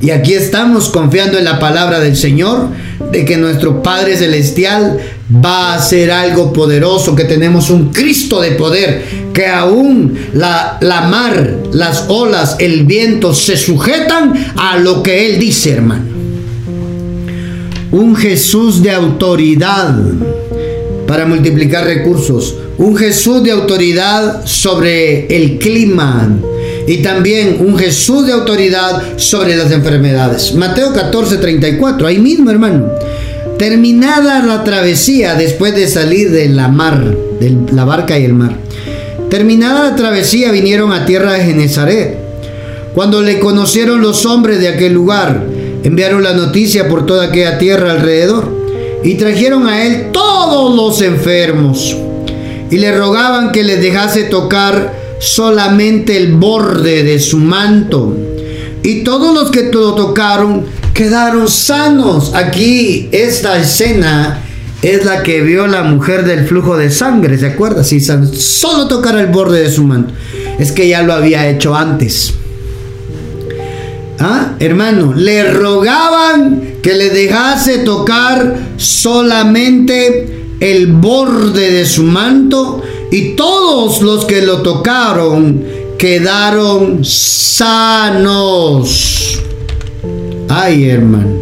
[0.00, 2.68] Y aquí estamos confiando en la palabra del Señor,
[3.10, 4.98] de que nuestro Padre Celestial
[5.44, 11.02] va a hacer algo poderoso, que tenemos un Cristo de poder, que aún la, la
[11.02, 16.04] mar, las olas, el viento se sujetan a lo que Él dice, hermano.
[17.92, 19.96] Un Jesús de autoridad
[21.06, 26.28] para multiplicar recursos, un Jesús de autoridad sobre el clima
[26.90, 30.56] y también un Jesús de autoridad sobre las enfermedades.
[30.56, 32.86] Mateo 14, 34, ahí mismo hermano.
[33.60, 38.56] Terminada la travesía después de salir de la mar, de la barca y el mar.
[39.28, 42.18] Terminada la travesía vinieron a tierra de Genezaret.
[42.92, 45.44] Cuando le conocieron los hombres de aquel lugar,
[45.84, 48.52] enviaron la noticia por toda aquella tierra alrededor
[49.04, 51.96] y trajeron a él todos los enfermos
[52.68, 58.16] y le rogaban que les dejase tocar solamente el borde de su manto.
[58.82, 62.32] Y todos los que lo tocaron quedaron sanos.
[62.34, 64.42] Aquí esta escena
[64.82, 67.84] es la que vio la mujer del flujo de sangre, ¿se acuerda?
[67.84, 70.14] Si solo tocara el borde de su manto.
[70.58, 72.34] Es que ya lo había hecho antes.
[74.18, 74.54] ¿Ah?
[74.58, 84.02] Hermano, le rogaban que le dejase tocar solamente el borde de su manto y todos
[84.02, 85.64] los que lo tocaron
[85.98, 88.30] quedaron sanos.
[90.48, 91.40] Ay, hermano.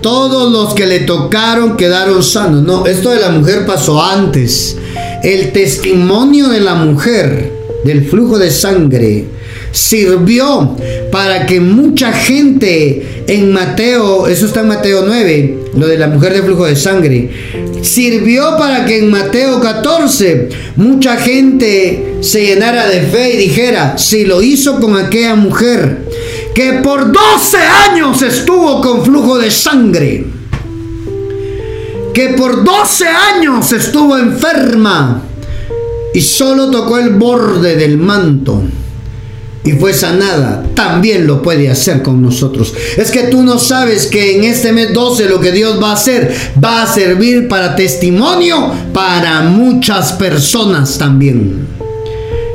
[0.00, 2.62] Todos los que le tocaron quedaron sanos.
[2.62, 4.76] No, esto de la mujer pasó antes.
[5.22, 7.52] El testimonio de la mujer
[7.84, 9.26] del flujo de sangre
[9.70, 10.76] sirvió
[11.10, 16.34] para que mucha gente en Mateo, eso está en Mateo 9, lo de la mujer
[16.34, 17.30] de flujo de sangre,
[17.82, 24.24] sirvió para que en Mateo 14 mucha gente se llenara de fe y dijera, si
[24.24, 26.08] lo hizo con aquella mujer
[26.54, 30.26] que por 12 años estuvo con flujo de sangre,
[32.14, 35.22] que por 12 años estuvo enferma
[36.14, 38.62] y solo tocó el borde del manto
[39.64, 42.74] y fue sanada, también lo puede hacer con nosotros.
[42.96, 45.94] Es que tú no sabes que en este mes 12 lo que Dios va a
[45.94, 51.68] hacer va a servir para testimonio para muchas personas también.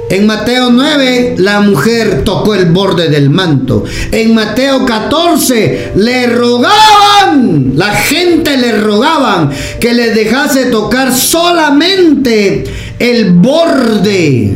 [0.10, 3.84] En Mateo 9, la mujer tocó el borde del manto.
[4.12, 9.50] En Mateo 14, le rogaban, la gente le rogaban
[9.82, 12.64] que le dejase tocar solamente
[13.00, 14.56] el borde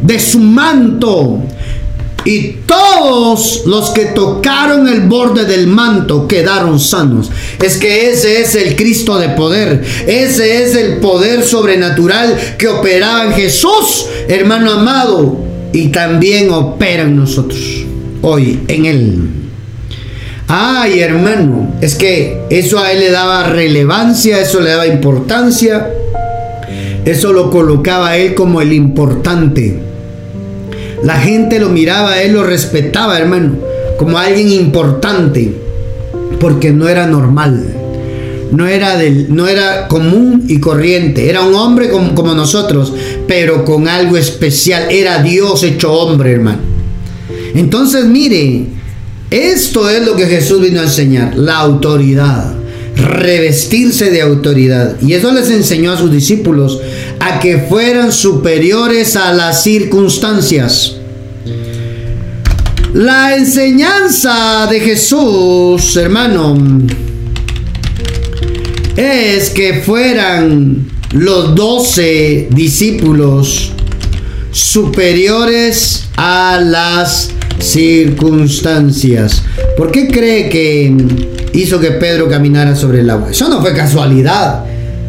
[0.00, 1.42] de su manto.
[2.24, 7.30] Y todos los que tocaron el borde del manto quedaron sanos.
[7.62, 9.82] Es que ese es el Cristo de poder.
[10.06, 15.36] Ese es el poder sobrenatural que operaba en Jesús, hermano amado.
[15.72, 17.60] Y también opera en nosotros.
[18.22, 19.28] Hoy, en Él.
[20.48, 21.74] Ay, hermano.
[21.80, 25.90] Es que eso a Él le daba relevancia, eso le daba importancia.
[27.04, 29.83] Eso lo colocaba a Él como el importante.
[31.04, 33.58] La gente lo miraba él, lo respetaba, hermano,
[33.98, 35.54] como alguien importante,
[36.40, 37.74] porque no era normal.
[38.50, 42.92] No era, del, no era común y corriente, era un hombre como, como nosotros,
[43.26, 44.86] pero con algo especial.
[44.90, 46.58] Era Dios hecho hombre, hermano.
[47.54, 48.66] Entonces, mire,
[49.30, 52.63] esto es lo que Jesús vino a enseñar, la autoridad
[53.04, 55.00] revestirse de autoridad.
[55.00, 56.80] Y eso les enseñó a sus discípulos
[57.20, 60.96] a que fueran superiores a las circunstancias.
[62.94, 66.56] La enseñanza de Jesús, hermano,
[68.96, 73.72] es que fueran los doce discípulos
[74.52, 79.42] superiores a las circunstancias.
[79.76, 80.94] ¿Por qué cree que
[81.52, 83.30] hizo que Pedro caminara sobre el agua?
[83.30, 84.64] Eso no fue casualidad.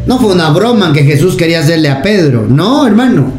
[0.06, 2.46] No fue una broma que Jesús quería hacerle a Pedro.
[2.48, 3.32] No, hermano.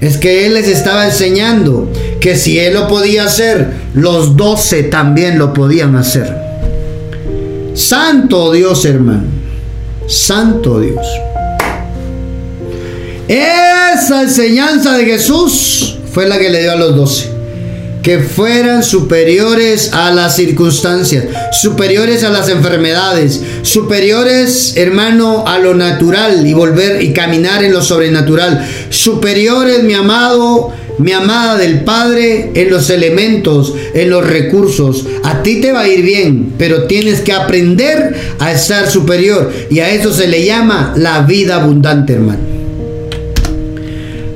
[0.00, 1.90] Es que Él les estaba enseñando
[2.20, 6.34] que si Él lo podía hacer, los doce también lo podían hacer.
[7.74, 9.24] Santo Dios, hermano.
[10.06, 11.04] Santo Dios.
[13.26, 17.33] Esa enseñanza de Jesús fue la que le dio a los doce
[18.04, 26.46] que fueran superiores a las circunstancias, superiores a las enfermedades, superiores, hermano, a lo natural
[26.46, 32.70] y volver y caminar en lo sobrenatural, superiores, mi amado, mi amada del Padre, en
[32.70, 35.06] los elementos, en los recursos.
[35.22, 39.78] A ti te va a ir bien, pero tienes que aprender a estar superior y
[39.78, 42.53] a eso se le llama la vida abundante, hermano.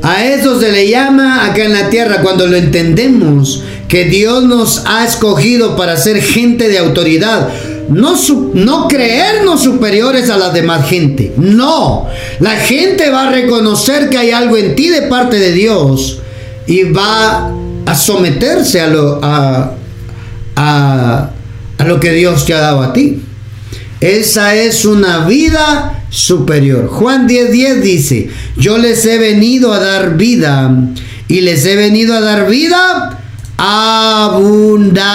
[0.03, 4.85] A eso se le llama acá en la tierra cuando lo entendemos, que Dios nos
[4.87, 7.49] ha escogido para ser gente de autoridad.
[7.89, 8.15] No,
[8.55, 11.33] no creernos superiores a la demás gente.
[11.37, 12.07] No.
[12.39, 16.19] La gente va a reconocer que hay algo en ti de parte de Dios
[16.67, 17.51] y va
[17.87, 19.73] a someterse a lo, a,
[20.55, 21.31] a,
[21.79, 23.23] a lo que Dios te ha dado a ti.
[24.01, 26.87] Esa es una vida superior.
[26.89, 30.73] Juan 10:10 10 dice, yo les he venido a dar vida
[31.27, 33.19] y les he venido a dar vida
[33.57, 35.09] abundante.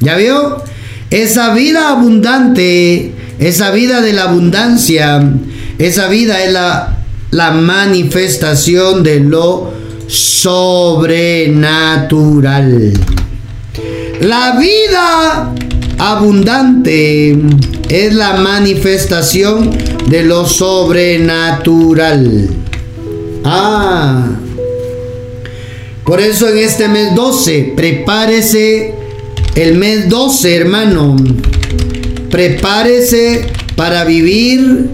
[0.00, 0.64] ¿Ya vio?
[1.10, 5.22] Esa vida abundante, esa vida de la abundancia,
[5.78, 7.00] esa vida es la,
[7.30, 9.74] la manifestación de lo
[10.08, 12.94] sobrenatural.
[14.20, 15.52] La vida
[16.10, 17.38] abundante
[17.88, 19.70] es la manifestación
[20.08, 22.48] de lo sobrenatural.
[23.44, 24.28] Ah.
[26.04, 28.94] Por eso en este mes 12, prepárese
[29.54, 31.14] el mes 12, hermano.
[32.30, 33.46] Prepárese
[33.76, 34.90] para vivir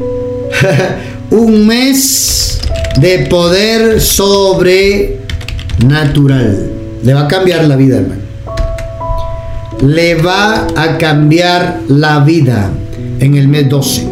[1.30, 2.60] un mes
[3.00, 6.70] de poder sobrenatural.
[7.02, 8.17] Le va a cambiar la vida, hermano
[9.86, 12.70] le va a cambiar la vida
[13.20, 14.06] en el mes 12.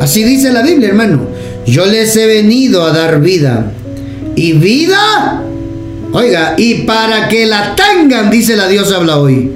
[0.00, 1.20] Así dice la Biblia, hermano.
[1.66, 3.72] Yo les he venido a dar vida.
[4.36, 5.42] Y vida,
[6.12, 9.50] oiga, y para que la tengan, dice la Dios habla hoy,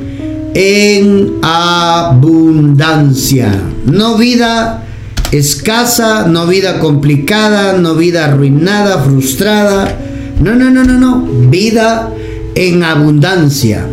[0.55, 3.53] en abundancia.
[3.85, 4.85] No vida
[5.33, 9.95] escasa, no vida complicada, no vida arruinada, frustrada.
[10.41, 11.27] No, no, no, no, no.
[11.51, 12.11] Vida
[12.55, 13.85] en abundancia.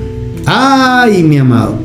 [0.46, 1.80] Ay, mi amado.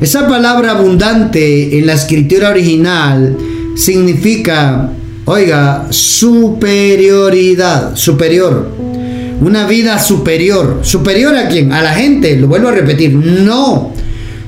[0.00, 3.36] Esa palabra abundante en la escritura original
[3.76, 4.90] significa,
[5.26, 8.68] oiga, superioridad, superior.
[9.40, 10.80] Una vida superior.
[10.82, 11.72] ¿Superior a quién?
[11.72, 13.14] A la gente, lo vuelvo a repetir.
[13.14, 13.92] No.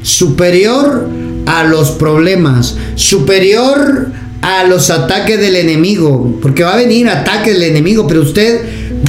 [0.02, 1.08] Superior
[1.46, 2.76] a los problemas.
[2.94, 4.10] Superior
[4.42, 6.38] a los ataques del enemigo.
[6.42, 8.60] Porque va a venir ataque del enemigo, pero usted,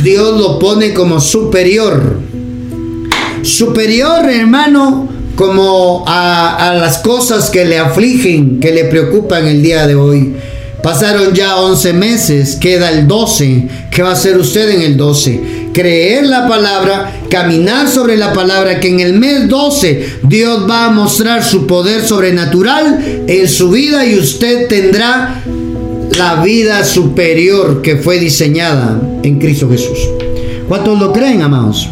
[0.01, 2.22] Dios lo pone como superior
[3.43, 9.95] superior, hermano, como a, las cosas que le afligen, que le preocupan el día de
[9.95, 10.35] hoy.
[10.81, 13.67] Pasaron ya 11 meses, queda el 12.
[13.89, 15.69] ¿Qué va a hacer usted en el 12?
[15.73, 20.89] Creer la palabra, caminar sobre la palabra, que en el mes 12 Dios va a
[20.89, 25.41] mostrar su poder sobrenatural en su vida y usted tendrá
[26.17, 29.97] la vida superior que fue diseñada en Cristo Jesús.
[30.67, 31.89] ¿Cuántos lo creen, amados?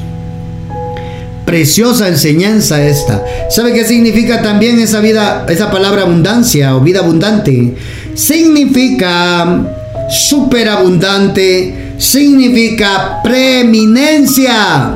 [1.45, 3.23] Preciosa enseñanza esta.
[3.49, 7.75] ¿Sabe qué significa también esa vida, esa palabra abundancia o vida abundante?
[8.13, 9.63] significa
[10.09, 14.93] superabundante, significa preeminencia,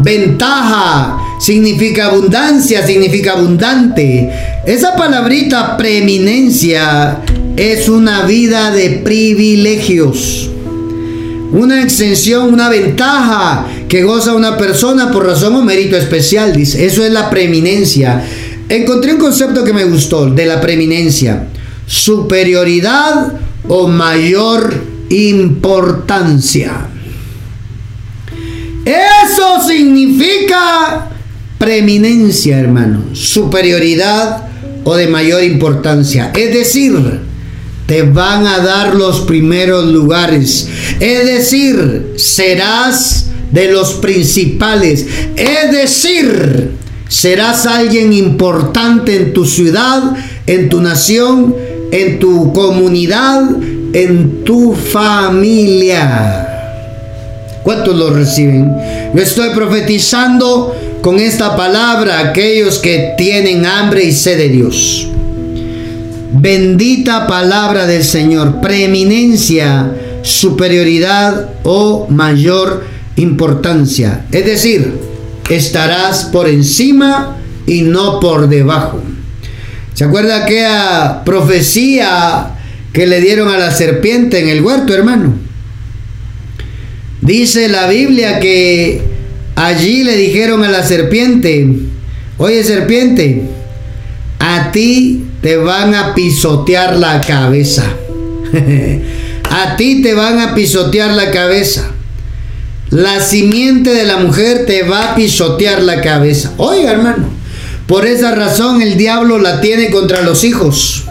[0.00, 4.30] ventaja, significa abundancia, significa abundante.
[4.64, 7.18] Esa palabrita preeminencia
[7.56, 10.48] es una vida de privilegios,
[11.52, 16.84] una extensión, una ventaja que goza una persona por razón o mérito especial, dice.
[16.86, 18.24] Eso es la preeminencia.
[18.68, 21.46] Encontré un concepto que me gustó de la preeminencia
[21.86, 23.32] superioridad
[23.68, 24.74] o mayor
[25.08, 26.88] importancia.
[28.84, 31.08] Eso significa
[31.58, 34.48] preeminencia, hermano, superioridad
[34.84, 36.32] o de mayor importancia.
[36.34, 37.20] Es decir,
[37.86, 40.68] te van a dar los primeros lugares.
[41.00, 45.06] Es decir, serás de los principales.
[45.36, 46.72] Es decir,
[47.08, 50.14] serás alguien importante en tu ciudad,
[50.46, 51.54] en tu nación
[51.90, 53.42] en tu comunidad,
[53.92, 56.42] en tu familia.
[57.62, 58.72] ¿Cuántos lo reciben?
[59.14, 65.08] Yo estoy profetizando con esta palabra a aquellos que tienen hambre y sed de Dios.
[66.32, 69.90] Bendita palabra del Señor, preeminencia,
[70.22, 72.84] superioridad o mayor
[73.16, 74.26] importancia.
[74.30, 74.92] Es decir,
[75.50, 77.36] estarás por encima
[77.66, 79.02] y no por debajo.
[79.94, 82.54] ¿Se acuerda aquella profecía
[82.92, 85.34] que le dieron a la serpiente en el huerto, hermano?
[87.22, 89.02] Dice la Biblia que
[89.56, 91.66] allí le dijeron a la serpiente,
[92.36, 93.42] oye serpiente,
[94.38, 97.84] a ti te van a pisotear la cabeza.
[99.50, 101.95] a ti te van a pisotear la cabeza.
[102.90, 106.52] La simiente de la mujer te va a pisotear la cabeza.
[106.56, 107.28] Oiga, hermano.
[107.86, 111.04] Por esa razón el diablo la tiene contra los hijos.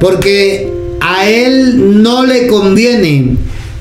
[0.00, 3.36] Porque a él no le conviene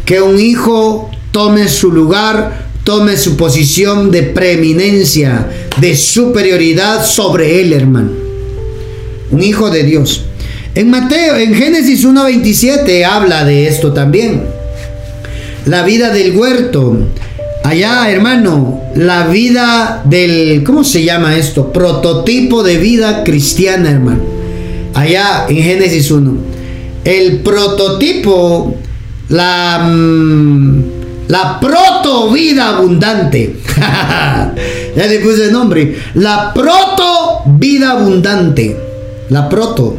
[0.05, 5.47] que un hijo tome su lugar, tome su posición de preeminencia,
[5.80, 8.11] de superioridad sobre él, hermano.
[9.32, 10.23] Un hijo de Dios.
[10.75, 14.57] En Mateo, en Génesis 1.27 habla de esto también.
[15.68, 16.97] La vida del huerto.
[17.65, 21.74] Allá, hermano, la vida del, ¿cómo se llama esto?
[21.74, 24.22] Prototipo de vida cristiana, hermano.
[24.93, 26.38] Allá en Génesis 1.
[27.03, 28.78] El prototipo,
[29.28, 30.82] la, mm,
[31.28, 33.57] la proto vida abundante.
[34.95, 35.97] ya le puse el nombre.
[36.13, 38.78] La proto vida abundante.
[39.30, 39.97] La proto.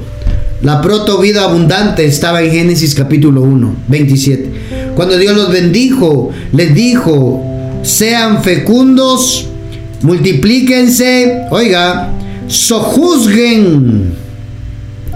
[0.63, 4.51] La proto vida abundante estaba en Génesis capítulo 1, 27.
[4.99, 7.41] Cuando Dios los bendijo, les dijo,
[7.85, 9.47] sean fecundos,
[10.03, 12.11] multiplíquense, oiga,
[12.49, 14.13] sojuzguen.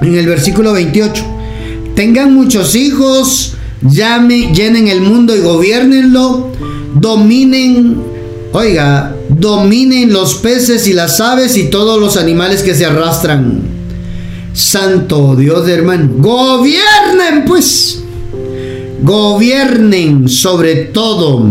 [0.01, 1.24] En el versículo 28,
[1.97, 6.53] tengan muchos hijos, llame, llenen el mundo y gobiernenlo,
[6.95, 7.97] dominen,
[8.53, 13.62] oiga, dominen los peces y las aves y todos los animales que se arrastran.
[14.55, 18.01] Santo Dios de hermano, gobiernen pues,
[19.03, 21.44] gobiernen sobre todo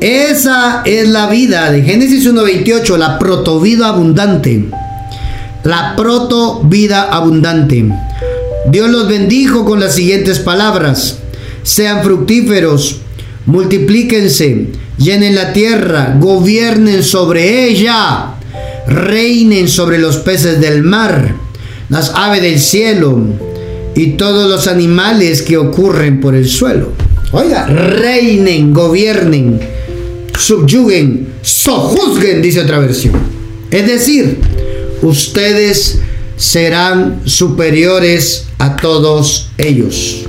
[0.00, 4.64] esa es la vida de Génesis 1.28, la protovida abundante.
[5.62, 7.86] La proto vida abundante.
[8.70, 11.18] Dios los bendijo con las siguientes palabras.
[11.62, 13.02] Sean fructíferos,
[13.44, 18.36] multiplíquense, llenen la tierra, gobiernen sobre ella,
[18.86, 21.34] reinen sobre los peces del mar,
[21.90, 23.49] las aves del cielo
[23.94, 26.92] y todos los animales que ocurren por el suelo.
[27.32, 29.60] Oiga, reinen, gobiernen
[30.40, 33.14] subyuguen, sojuzguen, dice otra versión.
[33.70, 34.38] Es decir,
[35.02, 36.00] ustedes
[36.36, 40.24] serán superiores a todos ellos.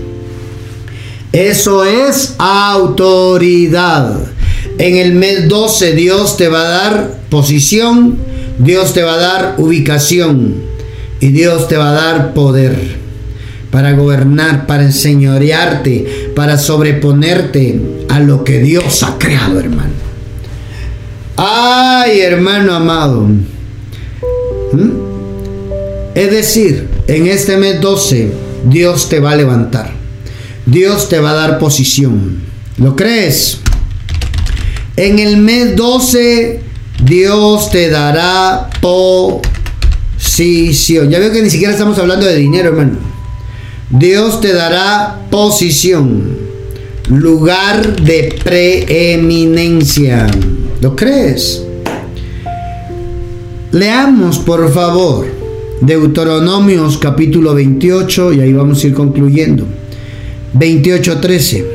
[1.31, 4.19] Eso es autoridad.
[4.77, 8.17] En el mes 12 Dios te va a dar posición,
[8.59, 10.55] Dios te va a dar ubicación
[11.19, 13.00] y Dios te va a dar poder
[13.71, 19.93] para gobernar, para enseñorearte, para sobreponerte a lo que Dios ha creado, hermano.
[21.37, 23.21] Ay, hermano amado.
[24.73, 24.91] ¿Mm?
[26.13, 28.31] Es decir, en este mes 12,
[28.65, 29.91] Dios te va a levantar.
[30.65, 32.41] Dios te va a dar posición.
[32.77, 33.59] ¿Lo crees?
[34.97, 36.59] En el mes 12,
[37.03, 39.39] Dios te dará posición.
[41.09, 43.10] Ya veo que ni siquiera estamos hablando de dinero, hermano.
[43.91, 46.37] Dios te dará posición,
[47.09, 50.27] lugar de preeminencia.
[50.79, 51.61] ¿Lo crees?
[53.73, 55.27] Leamos, por favor,
[55.81, 59.65] Deuteronomios capítulo 28 y ahí vamos a ir concluyendo.
[60.57, 61.65] 28.13.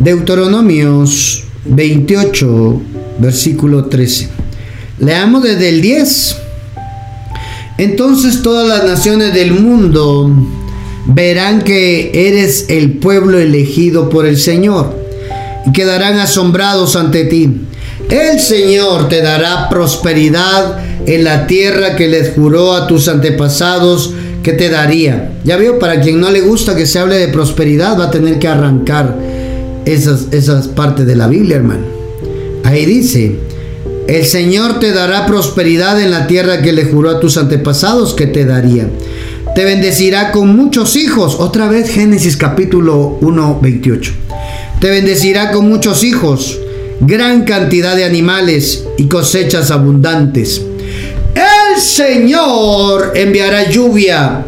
[0.00, 2.82] Deuteronomios 28,
[3.20, 4.30] versículo 13.
[4.98, 6.36] Leamos desde el 10.
[7.78, 10.58] Entonces todas las naciones del mundo
[11.06, 14.94] verán que eres el pueblo elegido por el Señor
[15.66, 17.62] y quedarán asombrados ante ti.
[18.10, 24.52] El Señor te dará prosperidad en la tierra que les juró a tus antepasados que
[24.52, 25.32] te daría.
[25.44, 28.38] Ya veo, para quien no le gusta que se hable de prosperidad, va a tener
[28.38, 29.16] que arrancar
[29.84, 31.84] esas, esas partes de la Biblia, hermano.
[32.64, 33.36] Ahí dice,
[34.08, 38.26] el Señor te dará prosperidad en la tierra que le juró a tus antepasados que
[38.26, 38.88] te daría.
[39.54, 41.36] Te bendecirá con muchos hijos.
[41.38, 44.12] Otra vez Génesis capítulo 1, 28.
[44.80, 46.58] Te bendecirá con muchos hijos,
[47.00, 50.62] gran cantidad de animales y cosechas abundantes.
[51.34, 54.46] El Señor enviará lluvia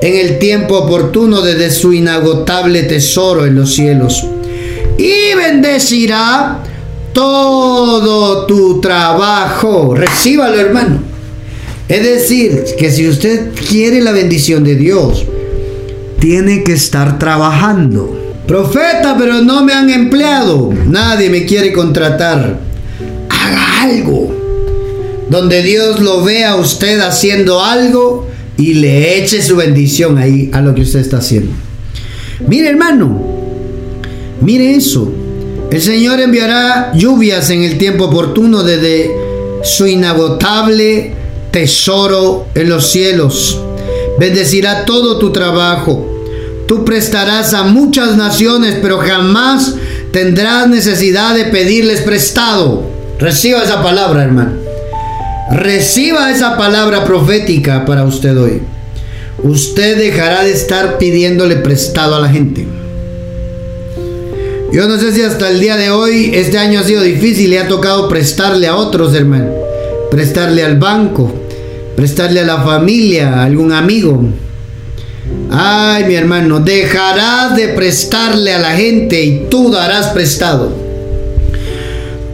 [0.00, 4.24] en el tiempo oportuno desde su inagotable tesoro en los cielos.
[4.96, 6.60] Y bendecirá
[7.12, 9.94] todo tu trabajo.
[9.94, 11.07] Recíbalo, hermano.
[11.88, 15.24] Es decir, que si usted quiere la bendición de Dios,
[16.20, 18.34] tiene que estar trabajando.
[18.46, 20.70] Profeta, pero no me han empleado.
[20.86, 22.60] Nadie me quiere contratar.
[23.30, 24.34] Haga algo.
[25.30, 28.28] Donde Dios lo vea a usted haciendo algo
[28.58, 31.52] y le eche su bendición ahí a lo que usted está haciendo.
[32.46, 33.20] Mire hermano,
[34.40, 35.10] mire eso.
[35.70, 39.10] El Señor enviará lluvias en el tiempo oportuno desde
[39.62, 41.17] su inagotable
[41.50, 43.58] tesoro en los cielos.
[44.18, 46.06] Bendecirá todo tu trabajo.
[46.66, 49.74] Tú prestarás a muchas naciones, pero jamás
[50.12, 52.82] tendrás necesidad de pedirles prestado.
[53.18, 54.52] Reciba esa palabra, hermano.
[55.50, 58.62] Reciba esa palabra profética para usted hoy.
[59.42, 62.66] Usted dejará de estar pidiéndole prestado a la gente.
[64.72, 67.56] Yo no sé si hasta el día de hoy este año ha sido difícil y
[67.56, 69.67] ha tocado prestarle a otros, hermano.
[70.10, 71.32] Prestarle al banco,
[71.96, 74.22] prestarle a la familia, a algún amigo.
[75.50, 80.72] Ay, mi hermano, dejarás de prestarle a la gente y tú darás prestado.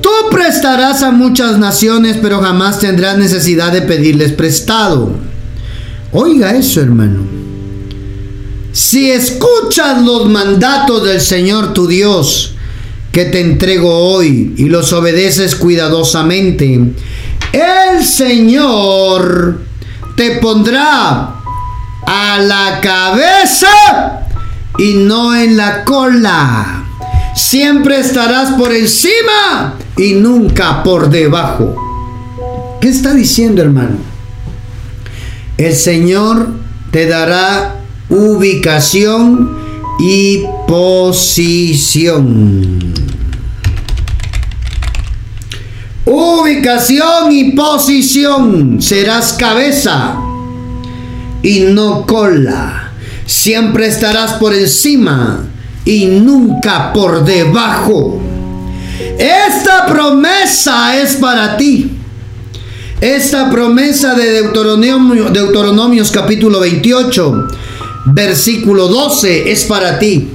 [0.01, 5.12] Tú prestarás a muchas naciones, pero jamás tendrás necesidad de pedirles prestado.
[6.12, 7.22] Oiga eso, hermano.
[8.72, 12.55] Si escuchas los mandatos del Señor tu Dios,
[13.12, 16.81] que te entrego hoy, y los obedeces cuidadosamente,
[17.55, 19.61] el Señor
[20.17, 21.35] te pondrá
[22.05, 24.27] a la cabeza
[24.79, 26.85] y no en la cola.
[27.37, 31.77] Siempre estarás por encima y nunca por debajo.
[32.81, 33.99] ¿Qué está diciendo, hermano?
[35.57, 36.49] El Señor
[36.91, 37.77] te dará
[38.09, 39.57] ubicación
[40.01, 41.75] y posición.
[46.07, 48.83] Ubicación y posición.
[48.83, 50.17] Serás cabeza
[51.43, 52.93] y no cola.
[53.25, 55.47] Siempre estarás por encima
[55.85, 58.21] y nunca por debajo.
[59.19, 61.91] Esta promesa es para ti.
[63.01, 67.49] Esta promesa de Deuteronomio, Deuteronomios capítulo 28,
[68.07, 70.31] versículo 12 es para ti.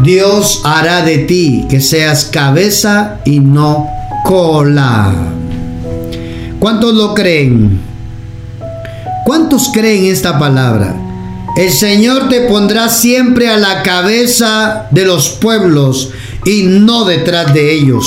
[0.00, 3.95] Dios hará de ti que seas cabeza y no
[4.26, 5.14] cola.
[6.58, 7.80] ¿Cuántos lo creen?
[9.24, 10.96] ¿Cuántos creen esta palabra?
[11.56, 16.10] El Señor te pondrá siempre a la cabeza de los pueblos
[16.44, 18.04] y no detrás de ellos.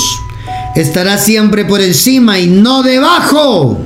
[0.76, 3.80] Estará siempre por encima y no debajo.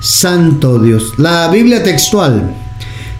[0.00, 1.12] Santo Dios.
[1.18, 2.54] La Biblia textual.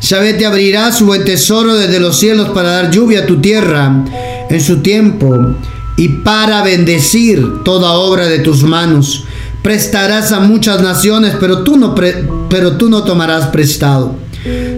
[0.00, 4.02] Yahvé te abrirá su buen tesoro desde los cielos para dar lluvia a tu tierra
[4.48, 5.56] en su tiempo
[6.00, 9.24] y para bendecir toda obra de tus manos.
[9.62, 11.94] Prestarás a muchas naciones, pero tú no,
[12.48, 14.16] pero tú no tomarás prestado.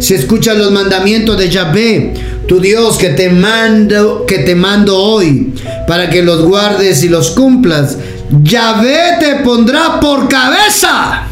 [0.01, 2.15] Si escuchas los mandamientos de Yahvé,
[2.49, 5.55] tu Dios que te mando, que te mando hoy,
[5.87, 7.99] para que los guardes y los cumplas,
[8.43, 11.29] Yahvé te pondrá por cabeza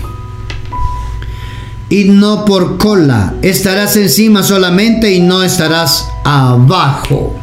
[1.88, 3.34] y no por cola.
[3.42, 7.39] Estarás encima solamente y no estarás abajo.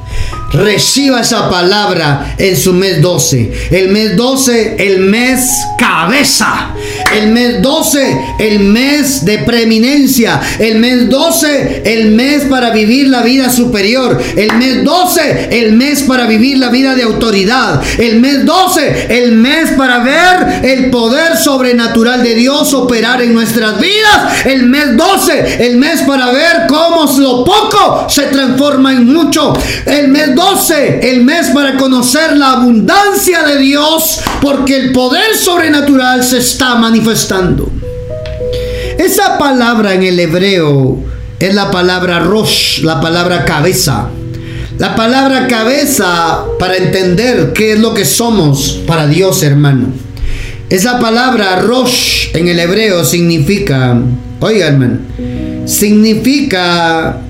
[0.51, 3.51] Reciba esa palabra en su mes 12.
[3.71, 6.73] El mes 12, el mes cabeza.
[7.13, 10.39] El mes 12, el mes de preeminencia.
[10.59, 14.21] El mes 12, el mes para vivir la vida superior.
[14.35, 17.81] El mes 12, el mes para vivir la vida de autoridad.
[17.97, 23.79] El mes 12, el mes para ver el poder sobrenatural de Dios operar en nuestras
[23.79, 24.45] vidas.
[24.45, 29.53] El mes 12, el mes para ver cómo lo poco se transforma en mucho.
[29.85, 36.23] El mes 12, el mes para conocer la abundancia de Dios, porque el poder sobrenatural
[36.23, 37.71] se está manifestando.
[38.99, 40.99] Esa palabra en el hebreo
[41.39, 44.09] es la palabra rosh, la palabra cabeza.
[44.77, 49.87] La palabra cabeza para entender qué es lo que somos para Dios, hermano.
[50.69, 53.99] Esa palabra rosh en el hebreo significa,
[54.39, 54.99] oiga hermano,
[55.65, 57.21] significa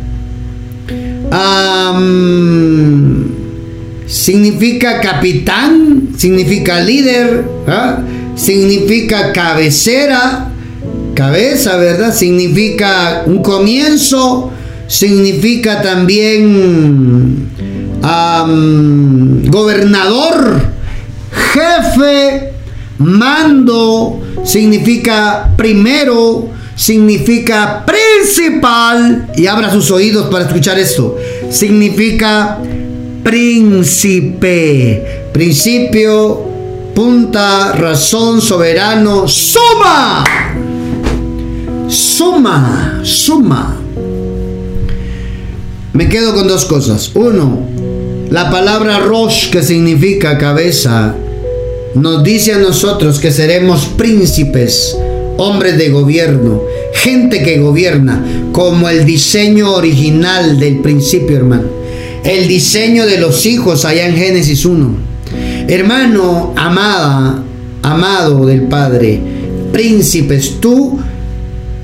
[4.07, 7.99] significa capitán, significa líder, ¿ah?
[8.35, 10.51] significa cabecera,
[11.13, 12.13] cabeza, ¿verdad?
[12.13, 14.51] Significa un comienzo,
[14.87, 17.49] significa también
[19.49, 20.61] gobernador,
[21.53, 22.53] jefe,
[22.99, 31.17] mando, significa primero, significa principal, y abra sus oídos para escuchar esto,
[31.49, 32.59] significa
[33.23, 36.45] príncipe, principio,
[36.93, 40.23] punta, razón, soberano, suma,
[41.89, 43.75] suma, suma.
[45.93, 47.11] Me quedo con dos cosas.
[47.15, 47.59] Uno,
[48.29, 51.15] la palabra Rosh, que significa cabeza,
[51.95, 54.95] nos dice a nosotros que seremos príncipes
[55.37, 56.61] hombres de gobierno,
[56.93, 61.69] gente que gobierna, como el diseño original del principio, hermano.
[62.23, 64.97] El diseño de los hijos allá en Génesis 1.
[65.67, 67.43] Hermano, amada,
[67.83, 69.19] amado del Padre,
[69.71, 70.99] príncipes, tú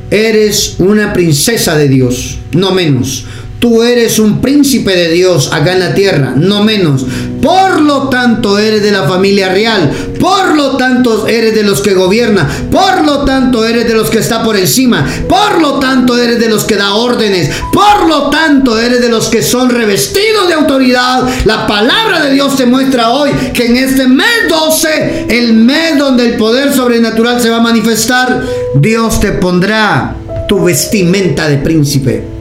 [0.10, 3.26] eres una princesa de Dios, no menos.
[3.64, 7.06] Tú eres un príncipe de Dios acá en la tierra, no menos.
[7.42, 9.90] Por lo tanto, eres de la familia real.
[10.20, 12.46] Por lo tanto, eres de los que gobierna.
[12.70, 15.08] Por lo tanto, eres de los que está por encima.
[15.30, 17.52] Por lo tanto, eres de los que da órdenes.
[17.72, 21.24] Por lo tanto, eres de los que son revestidos de autoridad.
[21.46, 26.26] La palabra de Dios te muestra hoy que en este mes 12, el mes donde
[26.26, 28.44] el poder sobrenatural se va a manifestar,
[28.76, 30.18] Dios te pondrá
[30.50, 32.33] tu vestimenta de príncipe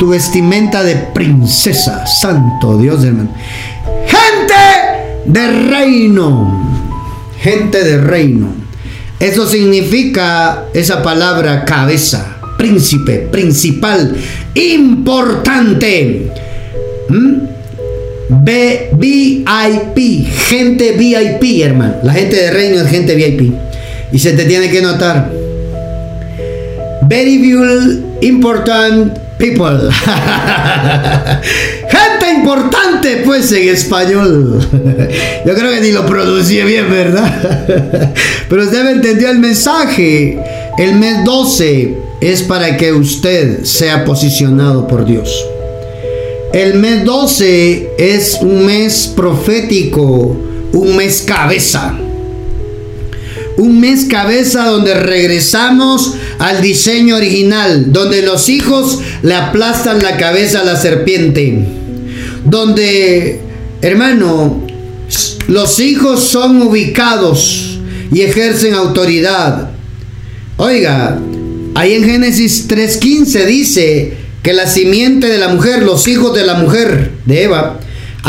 [0.00, 3.28] tu vestimenta de princesa, santo Dios hermano.
[4.06, 6.88] Gente de reino,
[7.38, 8.48] gente de reino.
[9.20, 14.16] Eso significa esa palabra cabeza, príncipe, principal,
[14.54, 16.32] importante.
[17.10, 17.50] ¿Mm?
[18.42, 21.96] VIP, gente VIP, hermano.
[22.04, 23.52] La gente de reino es gente VIP.
[24.12, 25.30] Y se te tiene que notar.
[27.06, 27.36] Very
[28.22, 29.90] important people.
[31.90, 34.60] Gente importante, pues en español.
[35.46, 38.14] Yo creo que ni lo pronuncié bien, ¿verdad?
[38.48, 40.38] Pero usted me entendió el mensaje.
[40.78, 45.34] El mes 12 es para que usted sea posicionado por Dios.
[46.52, 50.36] El mes 12 es un mes profético,
[50.72, 51.96] un mes cabeza
[53.60, 60.60] un mes cabeza donde regresamos al diseño original, donde los hijos le aplastan la cabeza
[60.60, 61.66] a la serpiente,
[62.46, 63.40] donde,
[63.82, 64.66] hermano,
[65.46, 67.78] los hijos son ubicados
[68.10, 69.70] y ejercen autoridad.
[70.56, 71.18] Oiga,
[71.74, 76.54] ahí en Génesis 3.15 dice que la simiente de la mujer, los hijos de la
[76.54, 77.78] mujer, de Eva,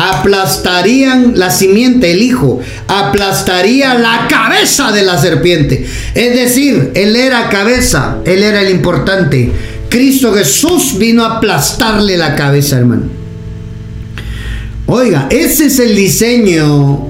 [0.10, 5.86] aplastarían la simiente, el hijo, aplastaría la cabeza de la serpiente.
[6.16, 9.52] Es decir, él era cabeza, él era el importante.
[9.90, 13.04] Cristo Jesús vino a aplastarle la cabeza, hermano.
[14.88, 17.08] Oiga, ese es el diseño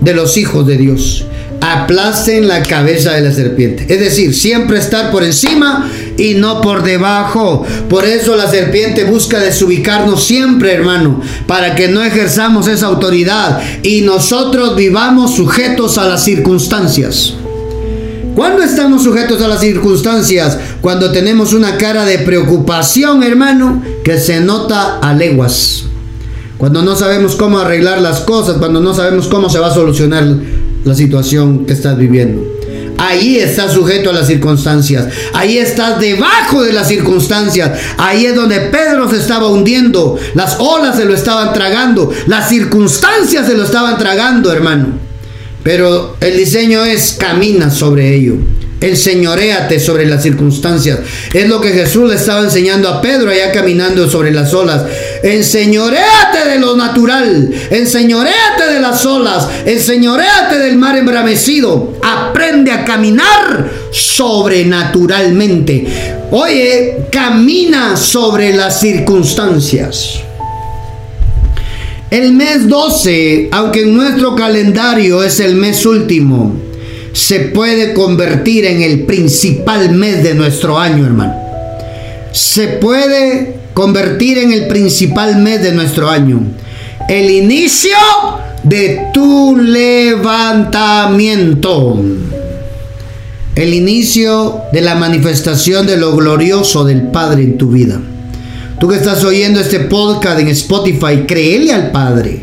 [0.00, 1.24] de los hijos de Dios
[1.60, 3.86] aplasten la cabeza de la serpiente.
[3.88, 7.64] Es decir, siempre estar por encima y no por debajo.
[7.88, 14.02] Por eso la serpiente busca desubicarnos siempre, hermano, para que no ejerzamos esa autoridad y
[14.02, 17.34] nosotros vivamos sujetos a las circunstancias.
[18.34, 20.58] ¿Cuándo estamos sujetos a las circunstancias?
[20.80, 25.84] Cuando tenemos una cara de preocupación, hermano, que se nota a leguas.
[26.56, 30.24] Cuando no sabemos cómo arreglar las cosas, cuando no sabemos cómo se va a solucionar
[30.84, 32.57] la situación que estás viviendo.
[32.98, 35.06] Ahí estás sujeto a las circunstancias.
[35.32, 37.80] Ahí estás debajo de las circunstancias.
[37.96, 40.18] Ahí es donde Pedro se estaba hundiendo.
[40.34, 42.12] Las olas se lo estaban tragando.
[42.26, 44.88] Las circunstancias se lo estaban tragando, hermano.
[45.62, 48.34] Pero el diseño es camina sobre ello.
[48.80, 51.00] Enseñoréate sobre las circunstancias.
[51.32, 54.84] Es lo que Jesús le estaba enseñando a Pedro allá caminando sobre las olas.
[55.22, 57.52] Enseñoréate de lo natural.
[57.70, 59.48] Enseñoréate de las olas.
[59.66, 61.98] Enseñoréate del mar embramecido.
[62.02, 65.86] Aprende a caminar sobrenaturalmente.
[66.30, 70.20] Oye, camina sobre las circunstancias.
[72.10, 76.67] El mes 12, aunque en nuestro calendario es el mes último,
[77.18, 81.34] se puede convertir en el principal mes de nuestro año, hermano.
[82.30, 86.40] Se puede convertir en el principal mes de nuestro año.
[87.08, 87.96] El inicio
[88.62, 92.00] de tu levantamiento.
[93.56, 98.00] El inicio de la manifestación de lo glorioso del Padre en tu vida.
[98.78, 102.42] Tú que estás oyendo este podcast en Spotify, créele al Padre.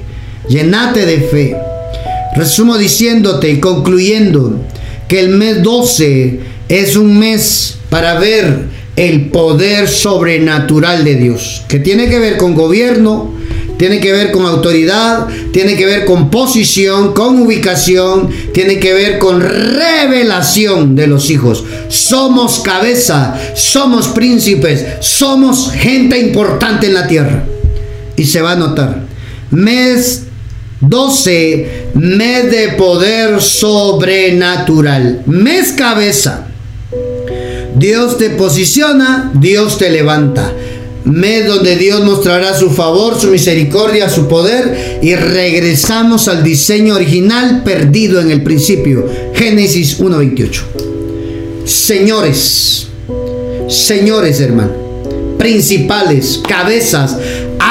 [0.49, 1.55] Llenate de fe.
[2.35, 4.59] Resumo diciéndote y concluyendo
[5.07, 8.65] que el mes 12 es un mes para ver
[8.95, 13.33] el poder sobrenatural de Dios, que tiene que ver con gobierno,
[13.77, 19.19] tiene que ver con autoridad, tiene que ver con posición, con ubicación, tiene que ver
[19.19, 21.63] con revelación de los hijos.
[21.89, 27.43] Somos cabeza, somos príncipes, somos gente importante en la tierra.
[28.15, 29.03] Y se va a notar.
[29.51, 30.23] Mes
[30.81, 35.23] 12, mes de poder sobrenatural.
[35.25, 36.47] Mes cabeza.
[37.75, 40.51] Dios te posiciona, Dios te levanta.
[41.05, 47.63] Mes donde Dios mostrará su favor, su misericordia, su poder y regresamos al diseño original
[47.63, 49.07] perdido en el principio.
[49.33, 50.61] Génesis 1.28.
[51.65, 52.87] Señores,
[53.67, 54.71] señores hermano,
[55.37, 57.17] principales, cabezas,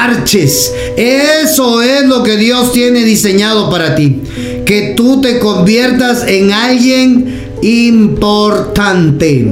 [0.05, 0.73] arches.
[0.97, 4.21] Eso es lo que Dios tiene diseñado para ti.
[4.65, 9.47] Que tú te conviertas en alguien importante.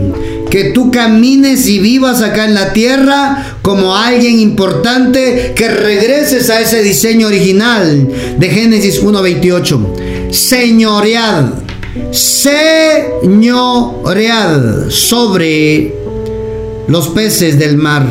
[0.51, 5.53] Que tú camines y vivas acá en la tierra como alguien importante.
[5.55, 10.31] Que regreses a ese diseño original de Génesis 1.28.
[10.31, 11.47] Señoread.
[12.11, 13.21] Señoread
[14.89, 15.95] sobre
[16.89, 18.07] los peces del mar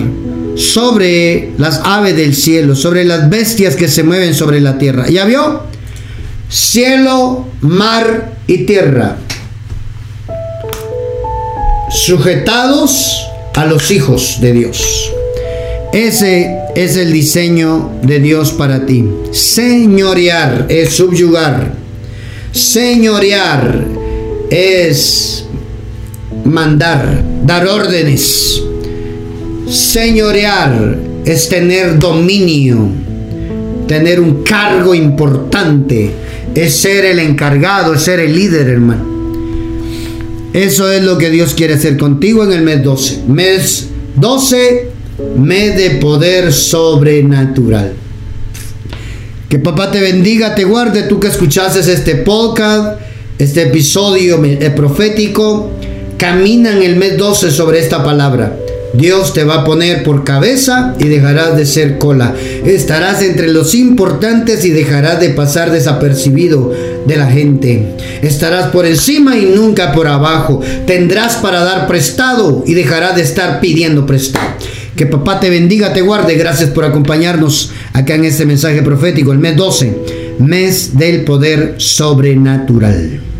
[0.55, 5.07] sobre las aves del cielo, sobre las bestias que se mueven sobre la tierra.
[5.09, 5.63] ¿Ya vio?
[6.49, 9.17] Cielo, mar y tierra.
[11.89, 15.11] Sujetados a los hijos de Dios.
[15.93, 19.05] Ese es el diseño de Dios para ti.
[19.31, 21.73] Señorear es subyugar.
[22.53, 23.85] Señorear
[24.49, 25.45] es
[26.45, 28.63] mandar, dar órdenes.
[29.71, 32.89] Señorear es tener dominio,
[33.87, 36.11] tener un cargo importante,
[36.53, 39.05] es ser el encargado, es ser el líder, hermano.
[40.51, 43.21] Eso es lo que Dios quiere hacer contigo en el mes 12.
[43.29, 44.89] Mes 12,
[45.37, 47.93] mes de poder sobrenatural.
[49.47, 52.99] Que papá te bendiga, te guarde, tú que escuchaste este podcast,
[53.39, 55.71] este episodio eh, profético.
[56.17, 58.60] Camina en el mes 12 sobre esta palabra.
[58.93, 62.35] Dios te va a poner por cabeza y dejarás de ser cola.
[62.65, 66.73] Estarás entre los importantes y dejarás de pasar desapercibido
[67.05, 67.95] de la gente.
[68.21, 70.61] Estarás por encima y nunca por abajo.
[70.85, 74.49] Tendrás para dar prestado y dejarás de estar pidiendo prestado.
[74.95, 76.35] Que papá te bendiga, te guarde.
[76.35, 83.30] Gracias por acompañarnos acá en este mensaje profético, el mes 12, mes del poder sobrenatural.